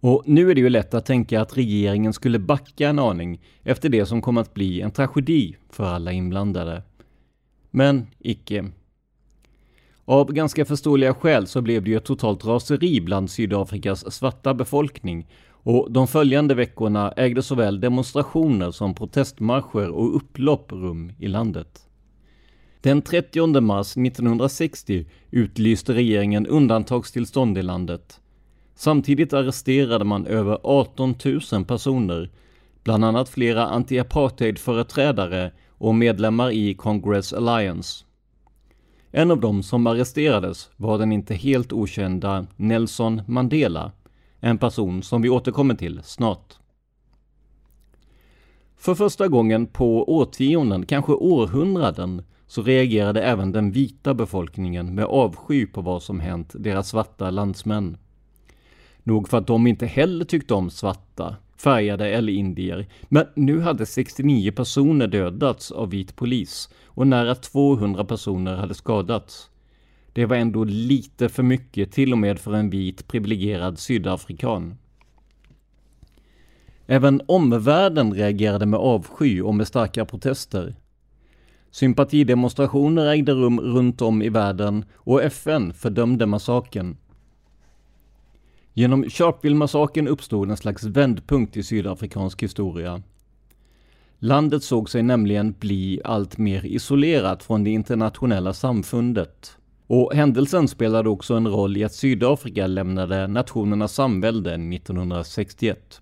Och 0.00 0.22
nu 0.26 0.50
är 0.50 0.54
det 0.54 0.60
ju 0.60 0.68
lätt 0.68 0.94
att 0.94 1.06
tänka 1.06 1.40
att 1.40 1.56
regeringen 1.56 2.12
skulle 2.12 2.38
backa 2.38 2.88
en 2.88 2.98
aning 2.98 3.40
efter 3.62 3.88
det 3.88 4.06
som 4.06 4.22
kom 4.22 4.38
att 4.38 4.54
bli 4.54 4.80
en 4.80 4.90
tragedi 4.90 5.56
för 5.70 5.84
alla 5.84 6.12
inblandade. 6.12 6.82
Men 7.70 8.06
icke. 8.18 8.70
Av 10.04 10.32
ganska 10.32 10.64
förståeliga 10.64 11.14
skäl 11.14 11.46
så 11.46 11.62
blev 11.62 11.84
det 11.84 11.90
ju 11.90 11.96
ett 11.96 12.04
totalt 12.04 12.44
raseri 12.44 13.00
bland 13.00 13.30
Sydafrikas 13.30 14.12
svarta 14.14 14.54
befolkning 14.54 15.26
och 15.62 15.92
de 15.92 16.08
följande 16.08 16.54
veckorna 16.54 17.12
ägde 17.12 17.42
såväl 17.42 17.80
demonstrationer 17.80 18.70
som 18.70 18.94
protestmarscher 18.94 19.88
och 19.88 20.16
upplopp 20.16 20.72
rum 20.72 21.12
i 21.18 21.28
landet. 21.28 21.86
Den 22.80 23.02
30 23.02 23.60
mars 23.60 23.96
1960 23.96 25.06
utlyste 25.30 25.94
regeringen 25.94 26.46
undantagstillstånd 26.46 27.58
i 27.58 27.62
landet. 27.62 28.19
Samtidigt 28.80 29.32
arresterade 29.32 30.04
man 30.04 30.26
över 30.26 30.58
18 30.62 31.14
000 31.52 31.64
personer, 31.64 32.30
bland 32.84 33.04
annat 33.04 33.28
flera 33.28 33.66
anti-apartheid-företrädare 33.66 35.52
och 35.68 35.94
medlemmar 35.94 36.50
i 36.50 36.74
Congress 36.74 37.32
Alliance. 37.32 38.04
En 39.10 39.30
av 39.30 39.40
dem 39.40 39.62
som 39.62 39.86
arresterades 39.86 40.70
var 40.76 40.98
den 40.98 41.12
inte 41.12 41.34
helt 41.34 41.72
okända 41.72 42.46
Nelson 42.56 43.22
Mandela, 43.26 43.92
en 44.40 44.58
person 44.58 45.02
som 45.02 45.22
vi 45.22 45.28
återkommer 45.28 45.74
till 45.74 46.00
snart. 46.04 46.54
För 48.76 48.94
första 48.94 49.28
gången 49.28 49.66
på 49.66 50.16
årtionden, 50.16 50.86
kanske 50.86 51.12
århundraden, 51.12 52.22
så 52.46 52.62
reagerade 52.62 53.22
även 53.22 53.52
den 53.52 53.70
vita 53.70 54.14
befolkningen 54.14 54.94
med 54.94 55.04
avsky 55.04 55.66
på 55.66 55.80
vad 55.80 56.02
som 56.02 56.20
hänt 56.20 56.52
deras 56.54 56.88
svarta 56.88 57.30
landsmän. 57.30 57.96
Nog 59.02 59.28
för 59.28 59.38
att 59.38 59.46
de 59.46 59.66
inte 59.66 59.86
heller 59.86 60.24
tyckte 60.24 60.54
om 60.54 60.70
svarta, 60.70 61.36
färgade 61.56 62.08
eller 62.08 62.32
indier, 62.32 62.86
men 63.08 63.26
nu 63.34 63.60
hade 63.60 63.86
69 63.86 64.52
personer 64.52 65.06
dödats 65.06 65.72
av 65.72 65.90
vit 65.90 66.16
polis 66.16 66.68
och 66.84 67.06
nära 67.06 67.34
200 67.34 68.04
personer 68.04 68.56
hade 68.56 68.74
skadats. 68.74 69.50
Det 70.12 70.26
var 70.26 70.36
ändå 70.36 70.64
lite 70.64 71.28
för 71.28 71.42
mycket, 71.42 71.92
till 71.92 72.12
och 72.12 72.18
med 72.18 72.38
för 72.38 72.54
en 72.54 72.70
vit 72.70 73.08
privilegierad 73.08 73.78
sydafrikan. 73.78 74.78
Även 76.86 77.22
omvärlden 77.28 78.14
reagerade 78.14 78.66
med 78.66 78.80
avsky 78.80 79.40
och 79.40 79.54
med 79.54 79.66
starka 79.66 80.04
protester. 80.04 80.74
Sympatidemonstrationer 81.70 83.06
ägde 83.06 83.32
rum 83.32 83.60
runt 83.60 84.02
om 84.02 84.22
i 84.22 84.28
världen 84.28 84.84
och 84.94 85.22
FN 85.22 85.72
fördömde 85.72 86.26
massakern. 86.26 86.96
Genom 88.74 89.04
Sharpeville-massakern 89.04 90.08
uppstod 90.08 90.50
en 90.50 90.56
slags 90.56 90.84
vändpunkt 90.84 91.56
i 91.56 91.62
sydafrikansk 91.62 92.42
historia. 92.42 93.02
Landet 94.18 94.62
såg 94.62 94.90
sig 94.90 95.02
nämligen 95.02 95.54
bli 95.58 96.00
allt 96.04 96.38
mer 96.38 96.66
isolerat 96.66 97.42
från 97.42 97.64
det 97.64 97.70
internationella 97.70 98.52
samfundet. 98.52 99.56
Och 99.86 100.14
händelsen 100.14 100.68
spelade 100.68 101.08
också 101.08 101.34
en 101.34 101.48
roll 101.48 101.76
i 101.76 101.84
att 101.84 101.94
Sydafrika 101.94 102.66
lämnade 102.66 103.26
Nationernas 103.26 103.94
samvälde 103.94 104.54
1961. 104.54 106.00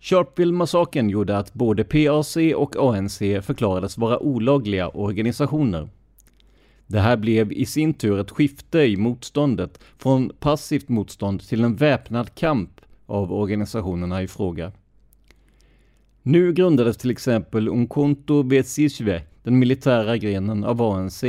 Sharpeville-massakern 0.00 1.10
gjorde 1.10 1.38
att 1.38 1.54
både 1.54 1.84
PAC 1.84 2.36
och 2.56 2.76
ANC 2.76 3.18
förklarades 3.18 3.98
vara 3.98 4.18
olagliga 4.18 4.88
organisationer. 4.88 5.88
Det 6.86 7.00
här 7.00 7.16
blev 7.16 7.52
i 7.52 7.66
sin 7.66 7.94
tur 7.94 8.20
ett 8.20 8.30
skifte 8.30 8.78
i 8.78 8.96
motståndet 8.96 9.80
från 9.98 10.32
passivt 10.40 10.88
motstånd 10.88 11.40
till 11.40 11.64
en 11.64 11.76
väpnad 11.76 12.34
kamp 12.34 12.80
av 13.06 13.32
organisationerna 13.32 14.22
i 14.22 14.28
fråga. 14.28 14.72
Nu 16.22 16.52
grundades 16.52 16.96
till 16.96 17.10
exempel 17.10 17.68
Unkonto 17.68 18.42
Wesizwe, 18.42 19.22
den 19.42 19.58
militära 19.58 20.16
grenen 20.16 20.64
av 20.64 20.82
ANC. 20.82 21.24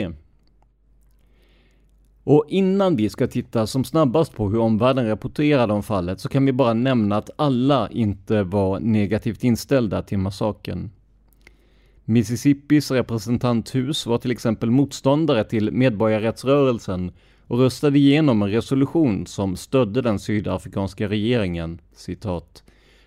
Och 2.23 2.45
innan 2.47 2.95
vi 2.95 3.09
ska 3.09 3.27
titta 3.27 3.67
som 3.67 3.83
snabbast 3.83 4.35
på 4.35 4.49
hur 4.49 4.59
omvärlden 4.59 5.07
rapporterade 5.07 5.73
om 5.73 5.83
fallet 5.83 6.19
så 6.19 6.29
kan 6.29 6.45
vi 6.45 6.53
bara 6.53 6.73
nämna 6.73 7.17
att 7.17 7.29
alla 7.35 7.89
inte 7.91 8.43
var 8.43 8.79
negativt 8.79 9.43
inställda 9.43 10.01
till 10.01 10.17
massakern. 10.17 10.89
Mississippis 12.07 12.91
representanthus 12.91 14.05
var 14.05 14.17
till 14.17 14.31
exempel 14.31 14.71
motståndare 14.71 15.43
till 15.43 15.71
medborgarrättsrörelsen 15.71 17.11
och 17.47 17.59
röstade 17.59 17.97
igenom 17.97 18.41
en 18.41 18.51
resolution 18.51 19.27
som 19.27 19.55
stödde 19.55 20.01
den 20.01 20.19
sydafrikanska 20.19 21.09
regeringen, 21.09 21.81
citat, 21.95 22.63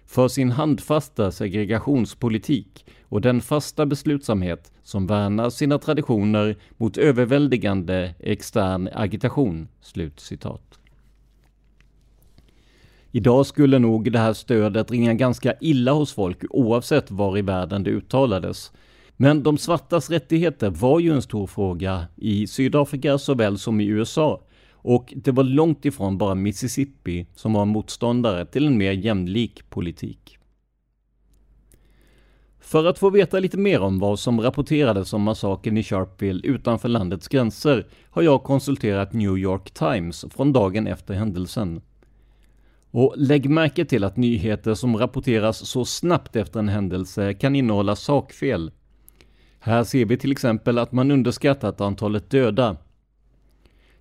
för 0.06 0.28
sin 0.28 0.50
handfasta 0.50 1.30
segregationspolitik 1.30 2.86
och 3.02 3.20
den 3.20 3.40
fasta 3.40 3.86
beslutsamhet 3.86 4.72
som 4.82 5.06
värnar 5.06 5.50
sina 5.50 5.78
traditioner 5.78 6.56
mot 6.76 6.96
överväldigande 6.96 8.14
extern 8.20 8.88
agitation." 8.92 9.68
Slut 9.80 10.20
citat. 10.20 10.78
Idag 13.12 13.46
skulle 13.46 13.78
nog 13.78 14.12
det 14.12 14.18
här 14.18 14.32
stödet 14.32 14.90
ringa 14.90 15.14
ganska 15.14 15.54
illa 15.60 15.92
hos 15.92 16.12
folk 16.12 16.44
oavsett 16.50 17.10
var 17.10 17.38
i 17.38 17.42
världen 17.42 17.82
det 17.82 17.90
uttalades. 17.90 18.72
Men 19.20 19.42
de 19.42 19.58
svartas 19.58 20.10
rättigheter 20.10 20.70
var 20.70 21.00
ju 21.00 21.12
en 21.12 21.22
stor 21.22 21.46
fråga 21.46 22.06
i 22.16 22.46
Sydafrika 22.46 23.18
såväl 23.18 23.58
som 23.58 23.80
i 23.80 23.86
USA 23.86 24.42
och 24.72 25.14
det 25.16 25.30
var 25.30 25.44
långt 25.44 25.84
ifrån 25.84 26.18
bara 26.18 26.34
Mississippi 26.34 27.26
som 27.34 27.52
var 27.52 27.64
motståndare 27.64 28.46
till 28.46 28.66
en 28.66 28.78
mer 28.78 28.92
jämlik 28.92 29.70
politik. 29.70 30.38
För 32.60 32.84
att 32.84 32.98
få 32.98 33.10
veta 33.10 33.40
lite 33.40 33.58
mer 33.58 33.80
om 33.80 33.98
vad 33.98 34.18
som 34.18 34.40
rapporterades 34.40 35.12
om 35.12 35.22
massakern 35.22 35.76
i 35.76 35.82
Sharpeville 35.82 36.46
utanför 36.46 36.88
landets 36.88 37.28
gränser 37.28 37.86
har 38.10 38.22
jag 38.22 38.42
konsulterat 38.42 39.12
New 39.12 39.38
York 39.38 39.70
Times 39.70 40.24
från 40.30 40.52
dagen 40.52 40.86
efter 40.86 41.14
händelsen. 41.14 41.80
Och 42.90 43.14
lägg 43.16 43.50
märke 43.50 43.84
till 43.84 44.04
att 44.04 44.16
nyheter 44.16 44.74
som 44.74 44.96
rapporteras 44.96 45.68
så 45.68 45.84
snabbt 45.84 46.36
efter 46.36 46.60
en 46.60 46.68
händelse 46.68 47.34
kan 47.34 47.56
innehålla 47.56 47.96
sakfel. 47.96 48.70
Här 49.60 49.84
ser 49.84 50.04
vi 50.04 50.16
till 50.16 50.32
exempel 50.32 50.78
att 50.78 50.92
man 50.92 51.10
underskattat 51.10 51.80
antalet 51.80 52.30
döda 52.30 52.76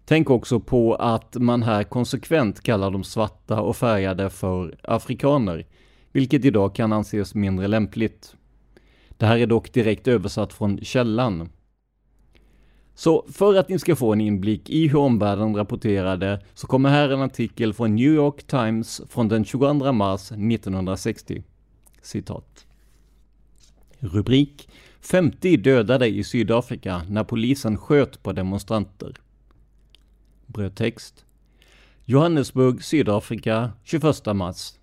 Tänk 0.10 0.30
också 0.30 0.60
på 0.60 0.96
att 0.96 1.36
man 1.36 1.64
här 1.64 1.84
konsekvent 1.84 2.64
kallar 2.64 2.92
de 2.92 3.04
svarta 3.04 3.62
och 3.62 3.76
färgade 3.76 4.30
för 4.30 4.78
afrikaner, 4.84 5.66
vilket 6.12 6.46
idag 6.46 6.76
kan 6.76 6.94
anses 6.94 7.36
mindre 7.36 7.68
lämpligt. 7.68 8.36
Det 9.18 9.26
här 9.26 9.38
är 9.38 9.48
dock 9.48 9.74
direkt 9.74 10.08
översatt 10.08 10.54
från 10.54 10.80
källan. 10.82 11.50
Så 12.96 13.26
för 13.32 13.56
att 13.56 13.70
ni 13.70 13.80
ska 13.80 13.96
få 13.96 14.14
en 14.14 14.22
inblick 14.22 14.70
i 14.70 14.88
hur 14.88 15.00
omvärlden 15.00 15.56
rapporterade 15.56 16.42
så 16.54 16.68
kommer 16.68 16.90
här 16.90 17.10
en 17.10 17.22
artikel 17.22 17.74
från 17.74 17.96
New 17.96 18.14
York 18.14 18.44
Times 18.44 19.02
från 19.10 19.28
den 19.28 19.46
22 19.46 19.92
mars 19.92 20.32
1960. 20.32 21.44
Citat. 22.02 22.66
Rubrik 24.00 24.70
50 25.02 25.58
dödade 25.58 26.08
i 26.08 26.24
Sydafrika 26.24 27.02
när 27.10 27.24
polisen 27.24 27.78
sköt 27.78 28.24
på 28.24 28.32
demonstranter. 28.34 29.14
Brödtext. 30.46 31.26
Johannesburg, 32.06 32.84
Sydafrika, 32.84 33.72
21 33.84 34.26
mars. 34.36 34.74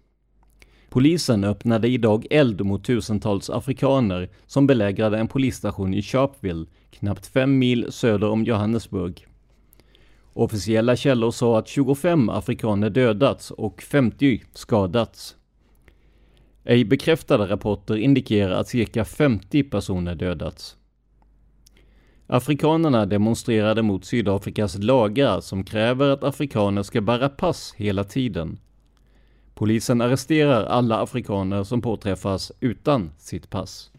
Polisen 0.88 1.44
öppnade 1.44 1.88
idag 1.88 2.26
eld 2.30 2.60
mot 2.60 2.84
tusentals 2.84 3.50
afrikaner 3.50 4.28
som 4.46 4.66
belägrade 4.66 5.18
en 5.18 5.28
polisstation 5.28 5.94
i 5.94 6.02
Sharpeville, 6.02 6.66
knappt 6.90 7.26
fem 7.26 7.58
mil 7.58 7.92
söder 7.92 8.28
om 8.28 8.44
Johannesburg. 8.44 9.26
Officiella 10.32 10.96
källor 10.96 11.30
sa 11.30 11.58
att 11.58 11.68
25 11.68 12.28
afrikaner 12.28 12.90
dödats 12.90 13.50
och 13.50 13.82
50 13.82 14.42
skadats. 14.52 15.36
Ej 16.64 16.84
bekräftade 16.84 17.46
rapporter 17.46 17.96
indikerar 17.96 18.60
att 18.60 18.68
cirka 18.68 19.04
50 19.04 19.62
personer 19.62 20.14
dödats. 20.14 20.76
Afrikanerna 22.26 23.06
demonstrerade 23.06 23.82
mot 23.82 24.04
Sydafrikas 24.04 24.78
lagar 24.78 25.40
som 25.40 25.64
kräver 25.64 26.08
att 26.08 26.24
afrikaner 26.24 26.82
ska 26.82 27.00
bära 27.00 27.28
pass 27.28 27.74
hela 27.76 28.04
tiden. 28.04 28.58
Polisen 29.54 30.00
arresterar 30.00 30.64
alla 30.64 31.02
afrikaner 31.02 31.64
som 31.64 31.82
påträffas 31.82 32.52
utan 32.60 33.10
sitt 33.18 33.50
pass. 33.50 33.90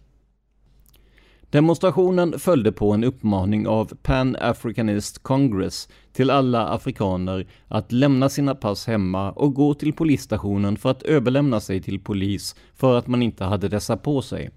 Demonstrationen 1.56 2.39
följde 2.39 2.72
på 2.72 2.91
en 2.91 3.04
uppmaning 3.04 3.68
av 3.68 3.96
Pan 4.02 4.36
Africanist 4.39 5.24
Congress 5.24 5.89
till 6.13 6.30
alla 6.30 6.68
afrikaner 6.68 7.48
att 7.68 7.91
lämna 7.91 8.30
sina 8.30 8.56
pass 8.56 8.88
hemma 8.88 9.32
och 9.32 9.54
gå 9.54 9.74
till 9.74 9.94
polisstationen 9.94 10.78
för 10.78 10.91
att 10.91 11.04
överlämna 11.04 11.60
sig 11.60 11.82
till 11.82 12.00
polis 12.00 12.56
för 12.74 12.98
att 12.98 13.08
man 13.08 13.22
inte 13.22 13.44
hade 13.44 13.68
dessa 13.68 13.98
på 13.98 14.22
sig. 14.22 14.50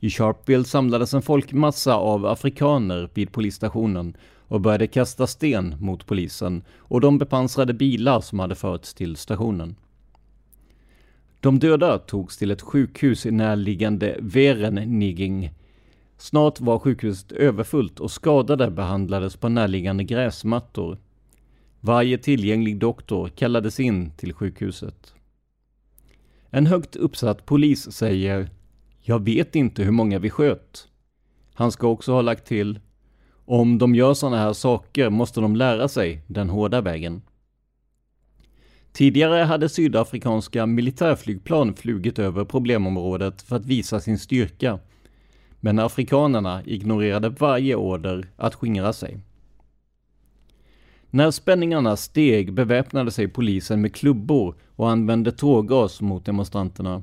I 0.00 0.10
Sharpeville 0.10 0.64
samlades 0.64 1.14
en 1.14 1.22
folkmassa 1.22 1.94
av 1.94 2.26
afrikaner 2.26 3.10
vid 3.14 3.32
polisstationen 3.32 4.16
och 4.48 4.60
började 4.60 4.86
kasta 4.86 5.26
sten 5.26 5.74
mot 5.80 6.06
polisen 6.06 6.62
och 6.78 7.00
de 7.00 7.18
bepansrade 7.18 7.74
bilar 7.74 8.20
som 8.20 8.38
hade 8.38 8.54
förts 8.54 8.94
till 8.94 9.16
stationen. 9.16 9.76
De 11.40 11.58
döda 11.58 11.98
togs 11.98 12.36
till 12.38 12.50
ett 12.50 12.62
sjukhus 12.62 13.26
i 13.26 13.30
närliggande 13.30 14.16
Vereniging 14.20 15.50
Snart 16.20 16.60
var 16.60 16.78
sjukhuset 16.78 17.32
överfullt 17.32 18.00
och 18.00 18.10
skadade 18.10 18.70
behandlades 18.70 19.36
på 19.36 19.48
närliggande 19.48 20.04
gräsmattor. 20.04 20.98
Varje 21.80 22.18
tillgänglig 22.18 22.78
doktor 22.78 23.28
kallades 23.28 23.80
in 23.80 24.10
till 24.10 24.32
sjukhuset. 24.32 25.14
En 26.50 26.66
högt 26.66 26.96
uppsatt 26.96 27.46
polis 27.46 27.92
säger 27.92 28.50
”Jag 29.00 29.24
vet 29.24 29.56
inte 29.56 29.82
hur 29.82 29.90
många 29.90 30.18
vi 30.18 30.30
sköt”. 30.30 30.88
Han 31.54 31.72
ska 31.72 31.88
också 31.88 32.12
ha 32.12 32.22
lagt 32.22 32.46
till 32.46 32.80
”Om 33.44 33.78
de 33.78 33.94
gör 33.94 34.14
sådana 34.14 34.38
här 34.38 34.52
saker 34.52 35.10
måste 35.10 35.40
de 35.40 35.56
lära 35.56 35.88
sig 35.88 36.22
den 36.26 36.50
hårda 36.50 36.80
vägen”. 36.80 37.22
Tidigare 38.92 39.42
hade 39.42 39.68
sydafrikanska 39.68 40.66
militärflygplan 40.66 41.74
flugit 41.74 42.18
över 42.18 42.44
problemområdet 42.44 43.42
för 43.42 43.56
att 43.56 43.66
visa 43.66 44.00
sin 44.00 44.18
styrka. 44.18 44.78
Men 45.60 45.78
afrikanerna 45.78 46.62
ignorerade 46.64 47.28
varje 47.28 47.74
order 47.74 48.28
att 48.36 48.54
skingra 48.54 48.92
sig. 48.92 49.20
När 51.10 51.30
spänningarna 51.30 51.96
steg 51.96 52.52
beväpnade 52.52 53.10
sig 53.10 53.28
polisen 53.28 53.80
med 53.80 53.94
klubbor 53.94 54.54
och 54.76 54.90
använde 54.90 55.32
tårgas 55.32 56.00
mot 56.00 56.24
demonstranterna. 56.24 57.02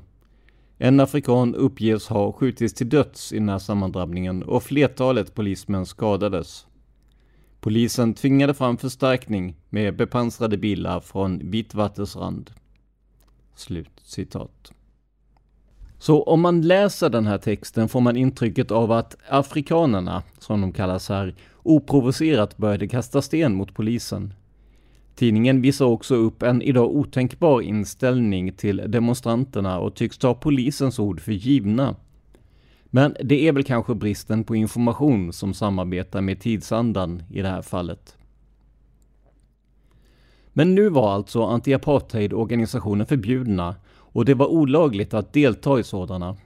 En 0.78 1.00
afrikan 1.00 1.54
uppges 1.54 2.08
ha 2.08 2.32
skjutits 2.32 2.74
till 2.74 2.88
döds 2.88 3.32
i 3.32 3.38
den 3.38 3.48
här 3.48 3.58
sammandrabbningen 3.58 4.42
och 4.42 4.62
flertalet 4.62 5.34
polismän 5.34 5.86
skadades. 5.86 6.66
Polisen 7.60 8.14
tvingade 8.14 8.54
fram 8.54 8.76
förstärkning 8.76 9.56
med 9.68 9.96
bepansrade 9.96 10.58
bilar 10.58 11.00
från 11.00 11.50
Vitvattensrand. 11.50 12.50
Slut 13.54 14.00
citat. 14.02 14.72
Så 15.98 16.22
om 16.22 16.40
man 16.40 16.62
läser 16.62 17.10
den 17.10 17.26
här 17.26 17.38
texten 17.38 17.88
får 17.88 18.00
man 18.00 18.16
intrycket 18.16 18.70
av 18.70 18.92
att 18.92 19.16
afrikanerna, 19.28 20.22
som 20.38 20.60
de 20.60 20.72
kallas 20.72 21.08
här, 21.08 21.34
oprovocerat 21.62 22.56
började 22.56 22.88
kasta 22.88 23.22
sten 23.22 23.54
mot 23.54 23.74
polisen. 23.74 24.34
Tidningen 25.14 25.62
visar 25.62 25.84
också 25.84 26.14
upp 26.14 26.42
en 26.42 26.62
idag 26.62 26.90
otänkbar 26.90 27.60
inställning 27.60 28.52
till 28.52 28.82
demonstranterna 28.86 29.78
och 29.78 29.94
tycks 29.94 30.18
ta 30.18 30.34
polisens 30.34 30.98
ord 30.98 31.20
för 31.20 31.32
givna. 31.32 31.96
Men 32.84 33.16
det 33.24 33.48
är 33.48 33.52
väl 33.52 33.64
kanske 33.64 33.94
bristen 33.94 34.44
på 34.44 34.56
information 34.56 35.32
som 35.32 35.54
samarbetar 35.54 36.20
med 36.20 36.40
tidsandan 36.40 37.22
i 37.30 37.42
det 37.42 37.48
här 37.48 37.62
fallet. 37.62 38.16
Men 40.52 40.74
nu 40.74 40.88
var 40.88 41.12
alltså 41.12 41.42
anti-apartheid-organisationer 41.42 43.04
förbjudna 43.04 43.74
och 44.12 44.24
det 44.24 44.34
var 44.34 44.46
olagligt 44.46 45.14
att 45.14 45.32
delta 45.32 45.80
i 45.80 45.84
sådana. 45.84 46.36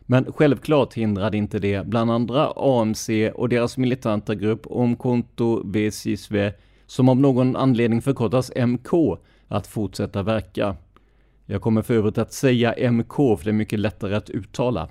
Men 0.00 0.32
självklart 0.32 0.94
hindrade 0.94 1.36
inte 1.36 1.58
det 1.58 1.86
bland 1.86 2.10
andra 2.10 2.52
AMC 2.56 3.08
och 3.34 3.48
deras 3.48 3.78
militanta 3.78 4.34
grupp 4.34 4.66
Omkonto 4.66 5.62
Vesisve, 5.64 6.54
som 6.86 7.08
av 7.08 7.16
någon 7.16 7.56
anledning 7.56 8.02
förkortas 8.02 8.52
MK, 8.66 9.18
att 9.48 9.66
fortsätta 9.66 10.22
verka. 10.22 10.76
Jag 11.46 11.62
kommer 11.62 11.82
för 11.82 11.94
övrigt 11.94 12.18
att 12.18 12.32
säga 12.32 12.90
MK 12.90 13.14
för 13.16 13.44
det 13.44 13.50
är 13.50 13.52
mycket 13.52 13.78
lättare 13.78 14.14
att 14.14 14.30
uttala. 14.30 14.88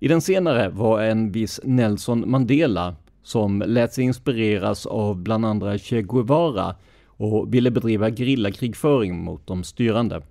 I 0.00 0.08
den 0.08 0.20
senare 0.20 0.68
var 0.68 1.02
en 1.02 1.32
viss 1.32 1.60
Nelson 1.64 2.30
Mandela 2.30 2.96
som 3.22 3.62
lät 3.66 3.92
sig 3.92 4.04
inspireras 4.04 4.86
av 4.86 5.16
bland 5.16 5.46
andra 5.46 5.78
Che 5.78 6.02
Guevara 6.02 6.74
och 7.06 7.54
ville 7.54 7.70
bedriva 7.70 8.10
gerillakrigföring 8.10 9.16
mot 9.16 9.46
de 9.46 9.64
styrande. 9.64 10.22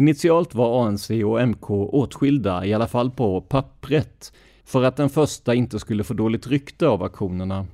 Initialt 0.00 0.54
var 0.54 0.86
ANC 0.86 1.10
och 1.10 1.48
MK 1.48 1.70
åtskilda, 1.70 2.66
i 2.66 2.74
alla 2.74 2.88
fall 2.88 3.10
på 3.10 3.40
pappret, 3.40 4.32
för 4.64 4.82
att 4.84 4.96
den 4.96 5.08
första 5.08 5.54
inte 5.54 5.78
skulle 5.78 6.04
få 6.04 6.14
dåligt 6.14 6.46
rykte 6.46 6.88
av 6.88 7.02
aktionerna. 7.02 7.66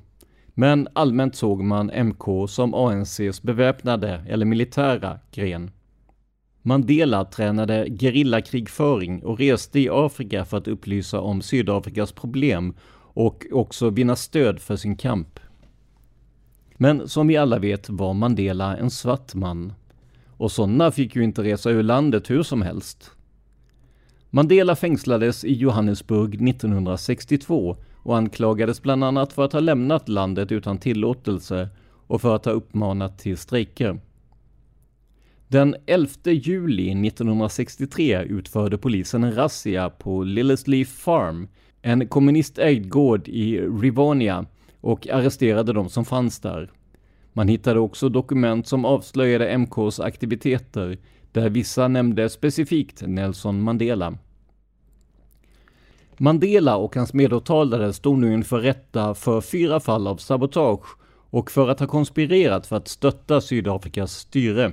Men 0.49 0.89
allmänt 0.93 1.37
såg 1.37 1.63
man 1.63 1.91
MK 2.05 2.49
som 2.49 2.75
ANCs 2.75 3.43
beväpnade 3.43 4.25
eller 4.29 4.47
militära 4.47 5.19
gren. 5.33 5.71
Mandela 6.63 7.25
tränade 7.25 7.87
gerillakrigföring 8.01 9.25
och 9.25 9.39
reste 9.39 9.81
i 9.81 9.89
Afrika 9.93 10.45
för 10.45 10.57
att 10.57 10.69
upplysa 10.69 11.21
om 11.21 11.43
Sydafrikas 11.43 12.13
problem 12.13 12.75
och 12.99 13.47
också 13.53 13.91
vinna 13.91 14.17
stöd 14.17 14.61
för 14.61 14.77
sin 14.77 14.97
kamp. 14.97 15.41
Men 16.77 17.09
som 17.09 17.27
vi 17.27 17.37
alla 17.37 17.59
vet 17.59 17.91
var 17.91 18.15
Mandela 18.15 18.77
en 18.77 18.91
svart 18.91 19.35
man. 19.35 19.73
Och 20.37 20.53
sådana 20.53 20.91
fick 20.91 21.17
ju 21.17 21.25
inte 21.25 21.43
resa 21.43 21.71
ur 21.71 21.83
landet 21.83 22.31
hur 22.31 22.43
som 22.43 22.63
helst. 22.63 23.11
Mandela 24.31 24.77
fängslades 24.77 25.45
i 25.45 25.53
Johannesburg 25.53 26.49
1962 26.49 27.77
och 28.03 28.17
anklagades 28.17 28.83
bland 28.83 29.05
annat 29.05 29.33
för 29.33 29.45
att 29.45 29.53
ha 29.53 29.61
lämnat 29.61 30.09
landet 30.09 30.53
utan 30.53 30.79
tillåtelse 30.79 31.69
och 32.07 32.21
för 32.21 32.37
att 32.37 32.45
ha 32.45 32.53
uppmanat 32.53 33.19
till 33.19 33.37
strejker. 33.37 34.01
Den 35.49 35.77
11 35.87 36.11
juli 36.25 37.07
1963 37.09 38.23
utförde 38.23 38.79
polisen 38.79 39.25
en 39.25 39.35
razzia 39.35 39.91
på 39.91 40.23
Lillesley 40.23 40.85
Farm, 40.85 41.49
en 41.83 42.09
kommunistägd 42.09 42.89
gård 42.89 43.29
i 43.29 43.61
Rivonia, 43.61 44.47
och 44.81 45.09
arresterade 45.09 45.73
de 45.73 45.89
som 45.89 46.05
fanns 46.05 46.41
där. 46.41 46.71
Man 47.37 47.49
hittade 47.49 47.81
också 47.81 48.09
dokument 48.09 48.67
som 48.67 48.85
avslöjade 48.85 49.59
MKs 49.59 50.01
aktiviteter, 50.01 50.99
där 51.33 51.51
vissa 51.51 51.89
nämnde 51.89 52.29
specifikt 52.29 53.03
Nelson 53.07 53.63
Mandela. 53.63 54.19
Mandela 56.17 56.77
och 56.77 56.97
hans 56.97 57.13
medåtalade 57.13 57.93
stod 57.93 58.19
nu 58.19 58.35
inför 58.35 58.59
rätta 58.61 59.15
för 59.15 59.41
fyra 59.41 59.81
fall 59.81 60.07
av 60.07 60.17
sabotage 60.17 60.87
och 61.31 61.51
för 61.51 61.69
att 61.69 61.81
ha 61.81 61.87
konspirerat 61.87 62.67
för 62.67 62.77
att 62.77 62.89
stötta 62.89 63.41
Sydafrikas 63.41 64.13
styre. 64.13 64.73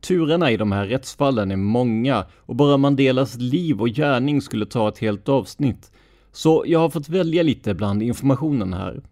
Turerna 0.00 0.50
i 0.50 0.56
de 0.56 0.72
här 0.72 0.86
rättsfallen 0.86 1.50
är 1.50 1.56
många 1.56 2.26
och 2.36 2.56
bara 2.56 2.76
Mandelas 2.76 3.36
liv 3.36 3.80
och 3.80 3.88
gärning 3.88 4.40
skulle 4.40 4.66
ta 4.66 4.88
ett 4.88 4.98
helt 4.98 5.28
avsnitt. 5.28 5.92
Så 6.32 6.64
jag 6.66 6.78
har 6.78 6.90
fått 6.90 7.08
välja 7.08 7.42
lite 7.42 7.74
bland 7.74 8.02
informationen 8.02 8.72
här. 8.72 9.02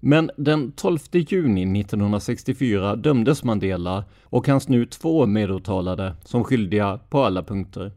Men 0.00 0.30
den 0.36 0.72
12 0.72 0.98
juni 1.12 1.80
1964 1.80 2.96
dömdes 2.96 3.44
Mandela 3.44 4.04
och 4.22 4.48
hans 4.48 4.68
nu 4.68 4.86
två 4.86 5.26
medåtalade 5.26 6.14
som 6.24 6.44
skyldiga 6.44 7.00
på 7.08 7.24
alla 7.24 7.42
punkter. 7.42 7.92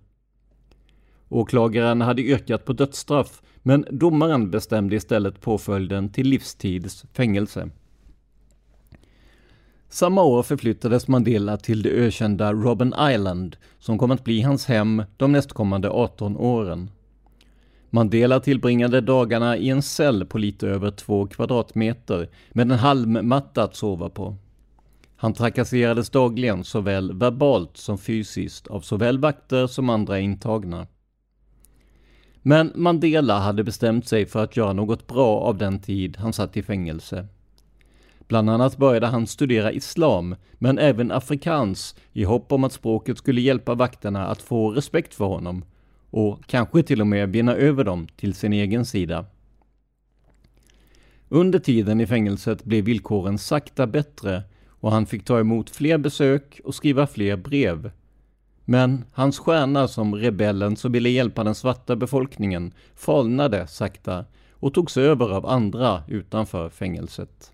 Åklagaren 1.29 2.01
hade 2.01 2.21
yrkat 2.21 2.65
på 2.65 2.73
dödsstraff, 2.73 3.41
men 3.63 3.85
domaren 3.91 4.51
bestämde 4.51 4.95
istället 4.95 5.41
påföljden 5.41 6.09
till 6.09 6.27
livstids 6.27 7.05
fängelse. 7.13 7.69
Samma 9.89 10.23
år 10.23 10.43
förflyttades 10.43 11.07
Mandela 11.07 11.57
till 11.57 11.81
det 11.81 11.89
ökända 11.89 12.53
Robben 12.53 12.93
Island, 13.11 13.57
som 13.79 13.97
kom 13.97 14.11
att 14.11 14.23
bli 14.23 14.41
hans 14.41 14.65
hem 14.65 15.03
de 15.17 15.31
nästkommande 15.31 15.89
18 15.89 16.37
åren. 16.37 16.89
Mandela 17.93 18.39
tillbringade 18.39 19.01
dagarna 19.01 19.57
i 19.57 19.69
en 19.69 19.81
cell 19.81 20.25
på 20.25 20.37
lite 20.37 20.67
över 20.67 20.91
två 20.91 21.27
kvadratmeter 21.27 22.29
med 22.51 22.71
en 22.71 22.79
halmmatta 22.79 23.63
att 23.63 23.75
sova 23.75 24.09
på. 24.09 24.35
Han 25.15 25.33
trakasserades 25.33 26.09
dagligen 26.09 26.63
såväl 26.63 27.13
verbalt 27.13 27.77
som 27.77 27.97
fysiskt 27.97 28.67
av 28.67 28.81
såväl 28.81 29.19
vakter 29.19 29.67
som 29.67 29.89
andra 29.89 30.19
intagna. 30.19 30.87
Men 32.41 32.71
Mandela 32.75 33.39
hade 33.39 33.63
bestämt 33.63 34.07
sig 34.07 34.25
för 34.25 34.43
att 34.43 34.57
göra 34.57 34.73
något 34.73 35.07
bra 35.07 35.39
av 35.39 35.57
den 35.57 35.79
tid 35.79 36.17
han 36.17 36.33
satt 36.33 36.57
i 36.57 36.63
fängelse. 36.63 37.27
Bland 38.27 38.49
annat 38.49 38.77
började 38.77 39.07
han 39.07 39.27
studera 39.27 39.71
islam, 39.71 40.35
men 40.53 40.77
även 40.77 41.11
afrikans 41.11 41.95
i 42.13 42.23
hopp 42.23 42.51
om 42.51 42.63
att 42.63 42.73
språket 42.73 43.17
skulle 43.17 43.41
hjälpa 43.41 43.75
vakterna 43.75 44.27
att 44.27 44.41
få 44.41 44.71
respekt 44.71 45.13
för 45.13 45.25
honom 45.25 45.63
och 46.11 46.45
kanske 46.45 46.83
till 46.83 47.01
och 47.01 47.07
med 47.07 47.29
vinna 47.29 47.55
över 47.55 47.83
dem 47.83 48.07
till 48.15 48.33
sin 48.33 48.53
egen 48.53 48.85
sida. 48.85 49.25
Under 51.29 51.59
tiden 51.59 52.01
i 52.01 52.07
fängelset 52.07 52.63
blev 52.63 52.85
villkoren 52.85 53.37
sakta 53.37 53.87
bättre 53.87 54.43
och 54.67 54.91
han 54.91 55.05
fick 55.05 55.25
ta 55.25 55.39
emot 55.39 55.69
fler 55.69 55.97
besök 55.97 56.61
och 56.63 56.75
skriva 56.75 57.07
fler 57.07 57.37
brev. 57.37 57.91
Men 58.65 59.05
hans 59.13 59.39
stjärna 59.39 59.87
som 59.87 60.15
rebellen 60.15 60.75
som 60.75 60.91
ville 60.91 61.09
hjälpa 61.09 61.43
den 61.43 61.55
svarta 61.55 61.95
befolkningen 61.95 62.73
falnade 62.95 63.67
sakta 63.67 64.25
och 64.51 64.73
togs 64.73 64.97
över 64.97 65.29
av 65.29 65.45
andra 65.45 66.03
utanför 66.07 66.69
fängelset. 66.69 67.51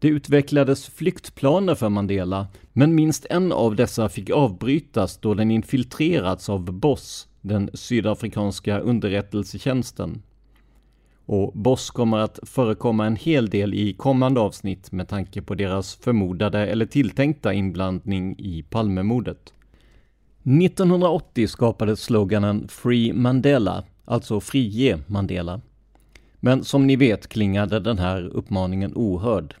Det 0.00 0.08
utvecklades 0.08 0.86
flyktplaner 0.86 1.74
för 1.74 1.88
Mandela, 1.88 2.46
men 2.72 2.94
minst 2.94 3.26
en 3.30 3.52
av 3.52 3.76
dessa 3.76 4.08
fick 4.08 4.30
avbrytas 4.30 5.18
då 5.18 5.34
den 5.34 5.50
infiltrerats 5.50 6.48
av 6.48 6.72
BOSS, 6.72 7.28
den 7.40 7.70
sydafrikanska 7.74 8.78
underrättelsetjänsten. 8.78 10.22
Och 11.26 11.52
BOSS 11.52 11.90
kommer 11.90 12.18
att 12.18 12.38
förekomma 12.42 13.06
en 13.06 13.16
hel 13.16 13.50
del 13.50 13.74
i 13.74 13.92
kommande 13.92 14.40
avsnitt 14.40 14.92
med 14.92 15.08
tanke 15.08 15.42
på 15.42 15.54
deras 15.54 15.94
förmodade 15.94 16.66
eller 16.66 16.86
tilltänkta 16.86 17.52
inblandning 17.52 18.34
i 18.38 18.62
Palmemordet. 18.62 19.52
1980 20.42 21.46
skapades 21.46 22.00
sloganen 22.00 22.68
Free 22.68 23.12
Mandela, 23.12 23.84
alltså 24.04 24.40
Frige 24.40 24.98
Mandela. 25.06 25.60
Men 26.40 26.64
som 26.64 26.86
ni 26.86 26.96
vet 26.96 27.28
klingade 27.28 27.80
den 27.80 27.98
här 27.98 28.22
uppmaningen 28.22 28.92
ohörd. 28.94 29.54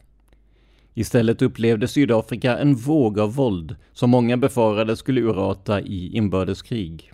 Istället 0.98 1.42
upplevde 1.42 1.88
Sydafrika 1.88 2.58
en 2.58 2.74
våg 2.74 3.18
av 3.20 3.34
våld 3.34 3.76
som 3.92 4.10
många 4.10 4.36
befarade 4.36 4.96
skulle 4.96 5.20
urarta 5.20 5.80
i 5.80 6.16
inbördeskrig. 6.16 7.12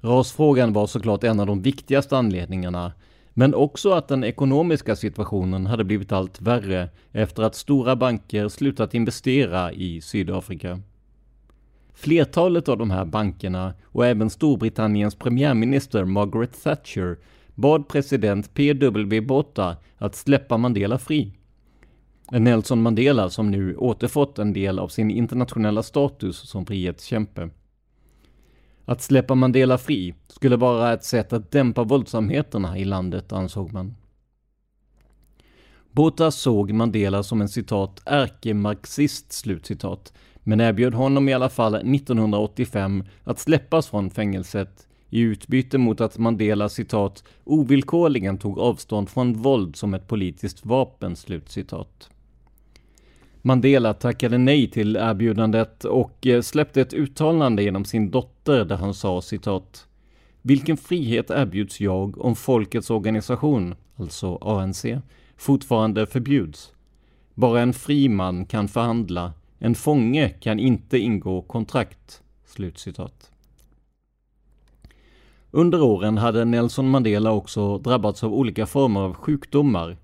Rasfrågan 0.00 0.72
var 0.72 0.86
såklart 0.86 1.24
en 1.24 1.40
av 1.40 1.46
de 1.46 1.62
viktigaste 1.62 2.16
anledningarna, 2.16 2.92
men 3.34 3.54
också 3.54 3.90
att 3.92 4.08
den 4.08 4.24
ekonomiska 4.24 4.96
situationen 4.96 5.66
hade 5.66 5.84
blivit 5.84 6.12
allt 6.12 6.40
värre 6.40 6.88
efter 7.12 7.42
att 7.42 7.54
stora 7.54 7.96
banker 7.96 8.48
slutat 8.48 8.94
investera 8.94 9.72
i 9.72 10.00
Sydafrika. 10.00 10.80
Flertalet 11.94 12.68
av 12.68 12.78
de 12.78 12.90
här 12.90 13.04
bankerna 13.04 13.74
och 13.84 14.06
även 14.06 14.30
Storbritanniens 14.30 15.14
premiärminister 15.14 16.04
Margaret 16.04 16.62
Thatcher 16.62 17.18
bad 17.54 17.88
president 17.88 18.54
P.W. 18.54 19.20
Botha 19.20 19.76
att 19.98 20.14
släppa 20.14 20.56
Mandela 20.56 20.98
fri. 20.98 21.37
Nelson 22.30 22.82
Mandela 22.82 23.30
som 23.30 23.50
nu 23.50 23.76
återfått 23.76 24.38
en 24.38 24.52
del 24.52 24.78
av 24.78 24.88
sin 24.88 25.10
internationella 25.10 25.82
status 25.82 26.36
som 26.36 26.66
frihetskämpe. 26.66 27.50
Att 28.84 29.02
släppa 29.02 29.34
Mandela 29.34 29.78
fri 29.78 30.14
skulle 30.28 30.56
vara 30.56 30.92
ett 30.92 31.04
sätt 31.04 31.32
att 31.32 31.50
dämpa 31.50 31.84
våldsamheterna 31.84 32.78
i 32.78 32.84
landet, 32.84 33.32
ansåg 33.32 33.72
man. 33.72 33.94
Botha 35.92 36.30
såg 36.30 36.72
Mandela 36.72 37.22
som 37.22 37.40
en 37.40 37.48
citat 37.48 38.02
ärkemarxist, 38.04 39.32
slutcitat, 39.32 40.12
men 40.42 40.60
erbjöd 40.60 40.94
honom 40.94 41.28
i 41.28 41.34
alla 41.34 41.48
fall 41.48 41.74
1985 41.74 43.04
att 43.24 43.38
släppas 43.38 43.88
från 43.88 44.10
fängelset 44.10 44.88
i 45.10 45.20
utbyte 45.20 45.78
mot 45.78 46.00
att 46.00 46.18
Mandela 46.18 46.68
citat 46.68 47.24
ovillkorligen 47.44 48.38
tog 48.38 48.58
avstånd 48.58 49.08
från 49.08 49.32
våld 49.32 49.76
som 49.76 49.94
ett 49.94 50.08
politiskt 50.08 50.66
vapen, 50.66 51.16
slutcitat. 51.16 52.10
Mandela 53.48 53.94
tackade 53.94 54.38
nej 54.38 54.70
till 54.70 54.96
erbjudandet 54.96 55.84
och 55.84 56.26
eh, 56.26 56.40
släppte 56.40 56.80
ett 56.80 56.94
uttalande 56.94 57.62
genom 57.62 57.84
sin 57.84 58.10
dotter 58.10 58.64
där 58.64 58.76
han 58.76 58.94
sa 58.94 59.22
citat 59.22 59.86
Vilken 60.42 60.76
frihet 60.76 61.30
erbjuds 61.30 61.80
jag 61.80 62.24
om 62.24 62.36
folkets 62.36 62.90
organisation, 62.90 63.74
alltså 63.96 64.36
ANC, 64.36 64.84
fortfarande 65.36 66.06
förbjuds? 66.06 66.72
Bara 67.34 67.60
en 67.60 67.72
fri 67.72 68.08
man 68.08 68.46
kan 68.46 68.68
förhandla, 68.68 69.32
en 69.58 69.74
fånge 69.74 70.28
kan 70.28 70.58
inte 70.58 70.98
ingå 70.98 71.42
kontrakt. 71.42 72.22
Slutcitat. 72.46 73.30
Under 75.50 75.82
åren 75.82 76.18
hade 76.18 76.44
Nelson 76.44 76.90
Mandela 76.90 77.32
också 77.32 77.78
drabbats 77.78 78.24
av 78.24 78.34
olika 78.34 78.66
former 78.66 79.00
av 79.00 79.14
sjukdomar 79.14 79.96